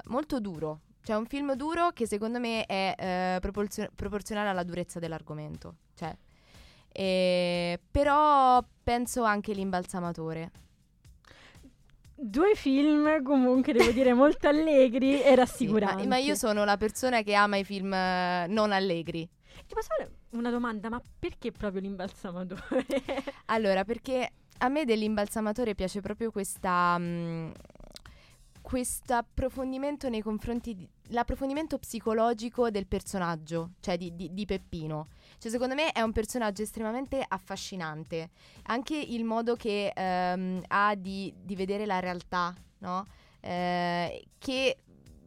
molto 0.08 0.40
duro. 0.40 0.80
Cioè, 1.02 1.16
un 1.16 1.24
film 1.24 1.54
duro 1.54 1.90
che 1.92 2.06
secondo 2.06 2.38
me 2.38 2.66
è 2.66 2.94
eh, 2.98 3.40
proporzio- 3.40 3.88
proporzionale 3.94 4.50
alla 4.50 4.62
durezza 4.62 4.98
dell'argomento. 4.98 5.76
Cioè, 5.94 6.14
e- 6.92 7.80
però 7.90 8.62
penso 8.82 9.22
anche 9.24 9.54
L'imbalsamatore. 9.54 10.50
Due 12.14 12.54
film 12.56 13.22
comunque 13.22 13.72
devo 13.72 13.90
dire 13.90 14.12
molto 14.12 14.48
allegri 14.48 15.14
e 15.22 15.22
Sì, 15.24 15.28
ma, 15.30 15.34
rassicuranti. 15.34 16.06
ma 16.06 16.18
io 16.18 16.34
sono 16.34 16.64
la 16.64 16.76
persona 16.76 17.22
che 17.22 17.32
ama 17.32 17.56
i 17.56 17.64
film 17.64 17.90
eh, 17.94 18.46
non 18.48 18.70
allegri. 18.70 19.26
Ti 19.66 19.72
posso 19.74 19.88
fare 19.96 20.10
una 20.38 20.50
domanda? 20.50 20.88
Ma 20.88 21.00
perché 21.18 21.52
proprio 21.52 21.80
l'imbalsamatore? 21.80 22.86
Allora, 23.46 23.84
perché 23.84 24.30
a 24.58 24.68
me 24.68 24.84
dell'imbalsamatore 24.84 25.74
piace 25.74 26.00
proprio 26.00 26.30
questa. 26.30 26.96
mm, 26.98 27.50
questo 28.60 29.12
approfondimento 29.12 30.08
nei 30.08 30.22
confronti 30.22 30.74
di, 30.74 30.88
l'approfondimento 31.08 31.78
psicologico 31.78 32.70
del 32.70 32.86
personaggio, 32.86 33.72
cioè 33.80 33.98
di, 33.98 34.16
di- 34.16 34.32
di 34.32 34.46
Peppino. 34.46 35.08
Cioè, 35.38 35.50
secondo 35.50 35.74
me 35.74 35.92
è 35.92 36.00
un 36.00 36.12
personaggio 36.12 36.62
estremamente 36.62 37.22
affascinante. 37.26 38.30
Anche 38.64 38.96
il 38.96 39.24
modo 39.24 39.54
che 39.54 39.92
ehm, 39.94 40.62
ha 40.68 40.94
di, 40.94 41.32
di 41.42 41.54
vedere 41.54 41.84
la 41.84 42.00
realtà, 42.00 42.54
no? 42.78 43.04
Eh, 43.40 44.24
che 44.38 44.76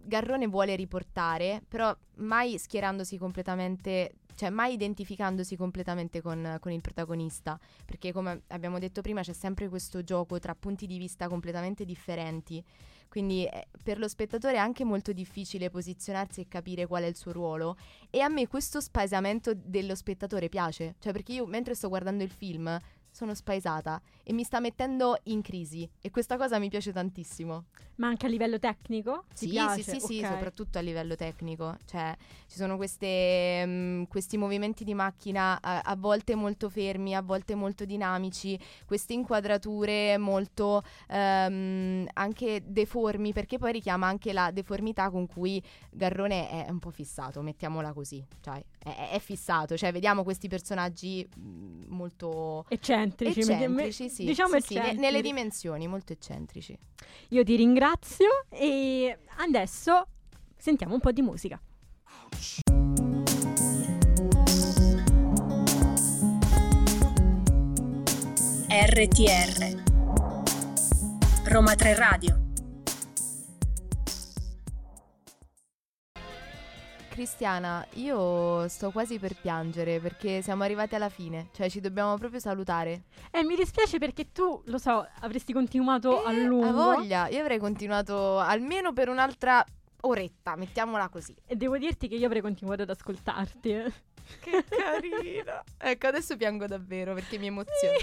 Garrone 0.01 0.47
vuole 0.47 0.75
riportare, 0.75 1.61
però 1.67 1.95
mai 2.15 2.57
schierandosi 2.57 3.17
completamente, 3.17 4.13
cioè 4.37 4.51
mai 4.51 4.73
identificandosi 4.73 5.55
completamente 5.55 6.21
con, 6.21 6.57
con 6.59 6.71
il 6.71 6.79
protagonista, 6.79 7.59
perché 7.85 8.13
come 8.13 8.43
abbiamo 8.49 8.77
detto 8.77 9.01
prima 9.01 9.21
c'è 9.21 9.33
sempre 9.33 9.67
questo 9.67 10.03
gioco 10.03 10.37
tra 10.37 10.53
punti 10.53 10.85
di 10.85 10.99
vista 10.99 11.27
completamente 11.27 11.85
differenti, 11.85 12.63
quindi 13.09 13.45
eh, 13.45 13.67
per 13.81 13.97
lo 13.97 14.07
spettatore 14.07 14.55
è 14.55 14.59
anche 14.59 14.83
molto 14.83 15.11
difficile 15.11 15.71
posizionarsi 15.71 16.41
e 16.41 16.47
capire 16.47 16.85
qual 16.85 17.03
è 17.03 17.07
il 17.07 17.15
suo 17.15 17.31
ruolo. 17.31 17.77
E 18.11 18.19
a 18.19 18.29
me 18.29 18.47
questo 18.47 18.79
spaesamento 18.79 19.53
dello 19.55 19.95
spettatore 19.95 20.49
piace, 20.49 20.95
cioè 20.99 21.13
perché 21.13 21.33
io 21.33 21.47
mentre 21.47 21.73
sto 21.73 21.89
guardando 21.89 22.23
il 22.23 22.31
film 22.31 22.79
sono 23.17 23.33
spaesata 23.33 23.99
e 24.23 24.31
mi 24.31 24.43
sta 24.43 24.59
mettendo 24.59 25.17
in 25.23 25.41
crisi 25.41 25.89
e 25.99 26.11
questa 26.11 26.37
cosa 26.37 26.59
mi 26.59 26.69
piace 26.69 26.93
tantissimo. 26.93 27.65
Ma 27.95 28.07
anche 28.09 28.27
a 28.27 28.29
livello 28.29 28.59
tecnico? 28.59 29.23
Sì, 29.33 29.47
piace? 29.47 29.81
sì, 29.81 29.99
sì, 29.99 29.99
sì, 29.99 30.19
Ok. 30.19 30.27
soprattutto 30.33 30.77
a 30.77 30.81
livello 30.81 31.15
tecnico. 31.15 31.75
Cioè, 31.85 32.15
ci 32.45 32.57
sono 32.57 32.75
queste, 32.77 33.63
mm, 33.65 34.03
questi 34.03 34.37
movimenti 34.37 34.83
di 34.83 34.93
macchina 34.93 35.59
a, 35.59 35.79
a 35.79 35.95
volte 35.95 36.35
molto 36.35 36.69
fermi, 36.69 37.15
a 37.15 37.23
volte 37.23 37.55
molto 37.55 37.85
dinamici, 37.85 38.59
queste 38.85 39.13
inquadrature 39.13 40.19
molto 40.19 40.83
ehm, 41.09 42.07
anche 42.13 42.61
deformi, 42.63 43.33
perché 43.33 43.57
poi 43.57 43.71
richiama 43.71 44.05
anche 44.05 44.31
la 44.31 44.51
deformità 44.51 45.09
con 45.09 45.25
cui 45.25 45.59
Garrone 45.89 46.49
è 46.65 46.69
un 46.69 46.77
po' 46.77 46.91
fissato, 46.91 47.41
mettiamola 47.41 47.93
così. 47.93 48.23
Cioè, 48.41 48.63
è, 48.77 49.09
è 49.13 49.19
fissato, 49.19 49.75
cioè 49.75 49.91
vediamo 49.91 50.23
questi 50.23 50.47
personaggi 50.47 51.27
mm, 51.39 51.85
molto 51.87 52.65
Eccentrici, 52.69 53.06
eccentrici, 53.07 54.03
mi- 54.03 54.09
sì, 54.09 54.25
diciamo 54.25 54.59
sì, 54.59 54.67
sì, 54.67 54.73
eccentrici. 54.75 54.99
nelle 54.99 55.21
dimensioni, 55.21 55.87
molto 55.87 56.13
eccentrici. 56.13 56.77
Io 57.29 57.43
ti 57.43 57.55
ringrazio 57.55 58.45
e 58.49 59.17
adesso 59.37 60.07
sentiamo 60.57 60.93
un 60.93 60.99
po' 60.99 61.11
di 61.11 61.21
musica. 61.21 61.59
RTR 68.69 69.83
Roma 71.45 71.75
3 71.75 71.95
Radio 71.95 72.46
Cristiana, 77.17 77.83
io 77.93 78.67
sto 78.67 78.91
quasi 78.91 79.17
per 79.17 79.33
piangere 79.41 79.99
perché 79.99 80.43
siamo 80.43 80.61
arrivati 80.61 80.93
alla 80.93 81.09
fine, 81.09 81.47
cioè 81.51 81.67
ci 81.67 81.79
dobbiamo 81.81 82.15
proprio 82.15 82.39
salutare. 82.39 83.05
E 83.31 83.43
mi 83.43 83.55
dispiace 83.55 83.97
perché 83.97 84.31
tu, 84.31 84.61
lo 84.65 84.77
so, 84.77 85.03
avresti 85.21 85.51
continuato 85.51 86.23
a 86.23 86.31
Eh, 86.31 86.43
lungo. 86.43 86.67
A 86.67 86.93
voglia, 86.93 87.27
io 87.27 87.39
avrei 87.39 87.57
continuato 87.57 88.37
almeno 88.37 88.93
per 88.93 89.09
un'altra 89.09 89.65
oretta, 90.01 90.55
mettiamola 90.55 91.09
così. 91.09 91.35
E 91.45 91.55
devo 91.55 91.77
dirti 91.77 92.07
che 92.07 92.15
io 92.15 92.25
avrei 92.25 92.41
continuato 92.41 92.81
ad 92.83 92.89
ascoltarti. 92.89 94.05
Che 94.41 94.65
carina. 94.67 95.63
ecco, 95.77 96.07
adesso 96.07 96.35
piango 96.35 96.65
davvero 96.67 97.13
perché 97.13 97.37
mi 97.37 97.45
emoziono. 97.47 97.93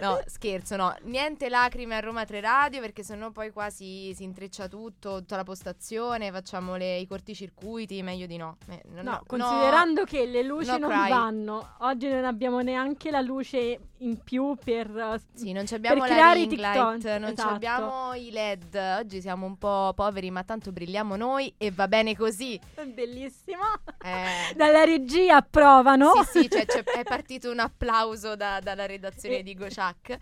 No, 0.00 0.20
scherzo, 0.26 0.74
no. 0.74 0.92
Niente 1.02 1.48
lacrime 1.48 1.94
a 1.94 2.00
Roma 2.00 2.24
3 2.24 2.40
Radio 2.40 2.80
perché 2.80 3.04
sennò 3.04 3.30
poi 3.30 3.52
qua 3.52 3.70
si, 3.70 4.12
si 4.16 4.24
intreccia 4.24 4.66
tutto, 4.66 5.18
tutta 5.20 5.36
la 5.36 5.44
postazione, 5.44 6.32
facciamo 6.32 6.74
le- 6.74 6.96
i 6.98 7.06
corticircuiti, 7.06 8.02
meglio 8.02 8.26
di 8.26 8.36
no. 8.36 8.56
Eh, 8.68 8.82
no, 8.88 9.02
No, 9.02 9.10
no, 9.12 9.22
considerando 9.26 10.02
che 10.02 10.26
le 10.26 10.42
luci 10.42 10.70
no 10.70 10.78
non 10.78 10.90
cry. 10.90 11.08
vanno, 11.08 11.74
oggi 11.80 12.08
non 12.08 12.24
abbiamo 12.24 12.60
neanche 12.62 13.12
la 13.12 13.20
luce 13.20 13.78
in 13.98 14.18
più 14.24 14.56
per... 14.64 14.90
uh, 14.90 15.20
Sì, 15.34 15.52
non 15.52 15.66
abbiamo 15.70 16.00
la 16.04 16.06
creare 16.06 16.40
i 16.40 16.48
ring 16.48 16.54
TikTok, 16.60 16.74
light, 17.04 17.18
non 17.20 17.28
ci 17.28 17.32
esatto. 17.34 17.54
abbiamo 17.54 18.14
i 18.14 18.30
LED. 18.32 18.96
Oggi 18.98 19.20
siamo 19.20 19.46
un 19.46 19.56
po' 19.56 19.92
poveri, 19.94 20.30
ma 20.32 20.42
tanto 20.42 20.72
brilliamo 20.72 21.14
noi 21.14 21.28
e 21.38 21.70
va 21.70 21.86
bene 21.88 22.16
così. 22.16 22.58
Bellissimo. 22.92 23.62
Eh, 24.04 24.54
Dalla 24.54 24.84
regia 24.84 25.36
approvano. 25.36 26.12
Sì, 26.24 26.40
sì, 26.42 26.48
cioè, 26.50 26.64
c'è- 26.66 26.82
è 26.84 27.02
partito 27.02 27.50
un 27.50 27.58
applauso 27.60 28.36
da- 28.36 28.60
dalla 28.60 28.86
redazione 28.86 29.38
E- 29.38 29.42
di 29.42 29.54
Gociac. 29.54 30.16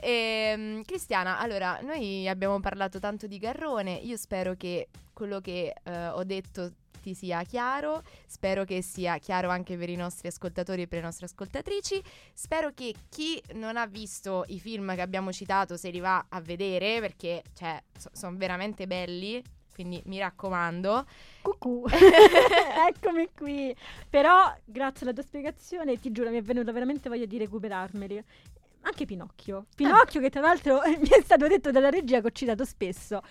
Ehm, 0.00 0.82
Cristiana, 0.84 1.38
allora, 1.38 1.78
noi 1.82 2.28
abbiamo 2.28 2.58
parlato 2.60 2.98
tanto 2.98 3.26
di 3.26 3.38
Garrone, 3.38 3.92
io 3.94 4.16
spero 4.16 4.54
che 4.56 4.88
quello 5.12 5.40
che 5.40 5.72
eh, 5.82 6.06
ho 6.08 6.24
detto 6.24 6.72
ti 7.02 7.14
sia 7.14 7.42
chiaro, 7.42 8.02
spero 8.26 8.64
che 8.64 8.80
sia 8.80 9.18
chiaro 9.18 9.48
anche 9.50 9.76
per 9.76 9.88
i 9.88 9.96
nostri 9.96 10.28
ascoltatori 10.28 10.82
e 10.82 10.86
per 10.86 11.00
le 11.00 11.04
nostre 11.06 11.26
ascoltatrici, 11.26 12.00
spero 12.32 12.70
che 12.72 12.94
chi 13.08 13.42
non 13.54 13.76
ha 13.76 13.86
visto 13.86 14.44
i 14.48 14.60
film 14.60 14.94
che 14.94 15.00
abbiamo 15.00 15.32
citato 15.32 15.76
se 15.76 15.90
li 15.90 15.98
va 15.98 16.24
a 16.28 16.40
vedere 16.40 17.00
perché 17.00 17.42
cioè, 17.54 17.82
sono 18.12 18.36
veramente 18.36 18.86
belli, 18.86 19.42
quindi 19.72 20.02
mi 20.06 20.18
raccomando. 20.18 21.06
Cucù. 21.42 21.84
Eccomi 22.88 23.28
qui. 23.36 23.74
Però, 24.08 24.54
grazie 24.64 25.06
alla 25.06 25.14
tua 25.14 25.22
spiegazione, 25.24 25.98
ti 25.98 26.12
giuro, 26.12 26.30
mi 26.30 26.38
è 26.38 26.42
venuta 26.42 26.72
veramente 26.72 27.08
voglia 27.08 27.26
di 27.26 27.38
recuperarmeli. 27.38 28.22
Anche 28.82 29.04
Pinocchio. 29.04 29.66
Pinocchio 29.74 30.20
che 30.20 30.30
tra 30.30 30.40
l'altro 30.40 30.80
mi 30.86 31.08
è 31.08 31.22
stato 31.22 31.46
detto 31.48 31.70
dalla 31.70 31.90
regia 31.90 32.20
che 32.20 32.26
ho 32.26 32.32
citato 32.32 32.64
spesso. 32.64 33.22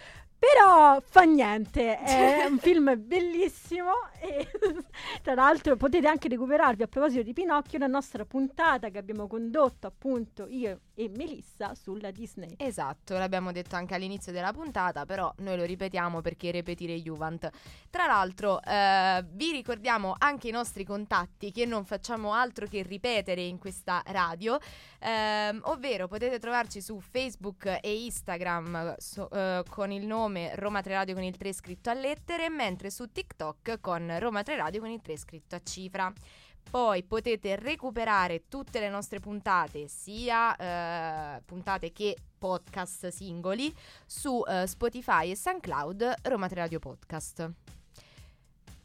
Però 0.42 1.00
fa 1.02 1.22
niente, 1.22 2.00
è 2.00 2.46
un 2.50 2.58
film 2.58 2.96
bellissimo 2.98 3.92
e 4.20 4.50
tra 5.22 5.36
l'altro 5.36 5.76
potete 5.76 6.08
anche 6.08 6.30
recuperarvi 6.30 6.82
a 6.82 6.88
proposito 6.88 7.22
di 7.22 7.32
Pinocchio 7.32 7.78
la 7.78 7.86
nostra 7.86 8.26
puntata 8.26 8.90
che 8.90 8.98
abbiamo 8.98 9.28
condotto 9.28 9.86
appunto 9.86 10.48
io 10.48 10.80
e 10.96 11.12
Melissa 11.16 11.76
sulla 11.76 12.10
Disney. 12.10 12.56
Esatto, 12.58 13.20
l'abbiamo 13.20 13.52
detto 13.52 13.76
anche 13.76 13.94
all'inizio 13.94 14.32
della 14.32 14.52
puntata, 14.52 15.06
però 15.06 15.32
noi 15.38 15.58
lo 15.58 15.64
ripetiamo 15.64 16.22
perché 16.22 16.50
ripetire 16.50 17.00
Juvent. 17.00 17.48
Tra 17.92 18.08
l'altro 18.08 18.64
eh, 18.64 19.24
vi 19.34 19.52
ricordiamo 19.52 20.16
anche 20.18 20.48
i 20.48 20.52
nostri 20.52 20.84
contatti 20.84 21.52
che 21.52 21.68
non 21.68 21.86
facciamo 21.86 22.34
altro 22.34 22.66
che 22.66 22.82
ripetere 22.82 23.42
in 23.42 23.60
questa 23.60 24.02
radio, 24.08 24.58
ehm, 25.50 25.62
ovvero 25.64 26.08
potete 26.08 26.40
trovarci 26.40 26.82
su 26.82 27.00
Facebook 27.00 27.80
e 27.82 28.04
Instagram 28.04 28.96
so, 28.98 29.30
eh, 29.30 29.64
con 29.70 29.92
il 29.92 30.06
nome 30.06 30.56
Roma 30.56 30.82
3 30.82 30.94
Radio 30.94 31.14
con 31.14 31.24
il 31.24 31.38
3 31.38 31.54
scritto 31.54 31.90
a 31.90 31.94
lettere, 31.94 32.50
mentre 32.50 32.90
su 32.90 33.12
TikTok 33.12 33.80
con 33.82 34.18
Roma 34.20 34.44
3 34.44 34.56
Radio 34.56 34.80
con 34.82 34.90
il 34.90 35.02
3 35.02 35.18
scritto 35.18 35.56
a 35.56 35.62
cifra. 35.64 36.12
Poi 36.70 37.04
potete 37.04 37.56
recuperare 37.56 38.48
tutte 38.48 38.80
le 38.80 38.90
nostre 38.90 39.20
puntate, 39.20 39.88
sia 39.88 40.56
eh, 40.56 41.42
puntate 41.44 41.92
che 41.92 42.16
podcast 42.38 43.08
singoli, 43.08 43.74
su 44.06 44.44
eh, 44.48 44.68
Spotify 44.68 45.32
e 45.32 45.36
SoundCloud 45.36 46.14
Roma 46.24 46.48
3 46.48 46.56
Radio 46.56 46.80
Podcast. 46.80 47.81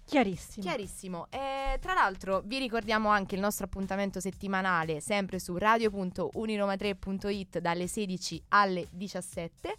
Chiarissimo. 0.06 0.64
Chiarissimo. 0.64 1.26
E, 1.30 1.78
tra 1.80 1.92
l'altro 1.92 2.40
vi 2.44 2.58
ricordiamo 2.58 3.08
anche 3.08 3.34
il 3.34 3.40
nostro 3.40 3.66
appuntamento 3.66 4.20
settimanale 4.20 5.00
sempre 5.00 5.40
su 5.40 5.56
radio.uniroma3.it 5.56 7.58
dalle 7.58 7.88
16 7.88 8.44
alle 8.48 8.86
17 8.90 9.74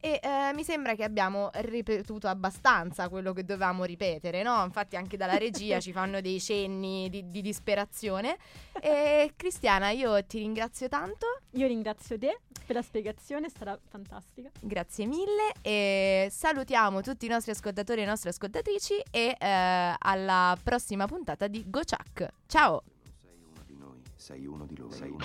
e 0.00 0.20
eh, 0.22 0.52
mi 0.54 0.62
sembra 0.62 0.94
che 0.94 1.02
abbiamo 1.02 1.50
ripetuto 1.54 2.28
abbastanza 2.28 3.08
quello 3.08 3.32
che 3.32 3.44
dovevamo 3.44 3.82
ripetere, 3.82 4.44
no? 4.44 4.62
Infatti 4.62 4.94
anche 4.94 5.16
dalla 5.16 5.36
regia 5.36 5.80
ci 5.80 5.90
fanno 5.90 6.20
dei 6.20 6.40
cenni 6.40 7.10
di, 7.10 7.28
di, 7.28 7.42
disperazione. 7.42 8.36
E 8.80 9.32
Cristiana, 9.34 9.90
io 9.90 10.24
ti 10.24 10.38
ringrazio 10.38 10.88
tanto. 10.88 11.26
Io 11.52 11.66
ringrazio 11.66 12.16
te 12.16 12.38
per 12.68 12.76
la 12.76 12.82
spiegazione, 12.82 13.48
sarà 13.48 13.78
fantastica. 13.88 14.50
Grazie 14.60 15.06
mille 15.06 15.54
e 15.62 16.28
salutiamo 16.30 17.00
tutti 17.00 17.24
i 17.24 17.28
nostri 17.30 17.52
ascoltatori 17.52 18.02
e 18.02 18.04
le 18.04 18.10
nostre 18.10 18.28
ascoltatrici 18.28 19.02
e 19.10 19.34
eh, 19.38 19.94
alla 19.98 20.54
prossima 20.62 21.06
puntata 21.06 21.46
di 21.46 21.64
Go 21.66 21.80
Chuck. 21.80 22.28
Ciao! 22.46 22.82
Sei 23.22 23.36
uno 23.42 23.62
di 23.64 23.76
noi, 23.78 24.02
sei 24.16 24.46
uno 24.46 24.66
di 24.66 24.76
loro. 24.76 24.92
Sei 24.92 25.08
uno 25.08 25.24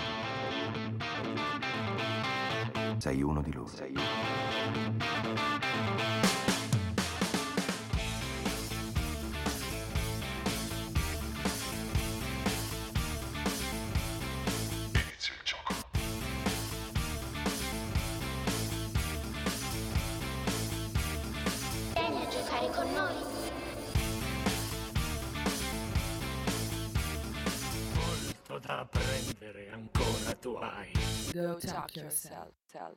loro. 2.72 2.98
Sei 2.98 3.22
uno 3.22 3.42
di 3.42 3.52
loro. 3.52 3.66
Sei 3.68 3.90
uno 3.92 5.53
da 28.66 28.88
prendere 28.90 29.68
ancora 29.70 30.32
tu 30.40 30.54
hai. 30.56 30.90
Go 31.32 31.58
talk 31.58 31.94
yourself. 31.96 32.54
Tell. 32.72 32.92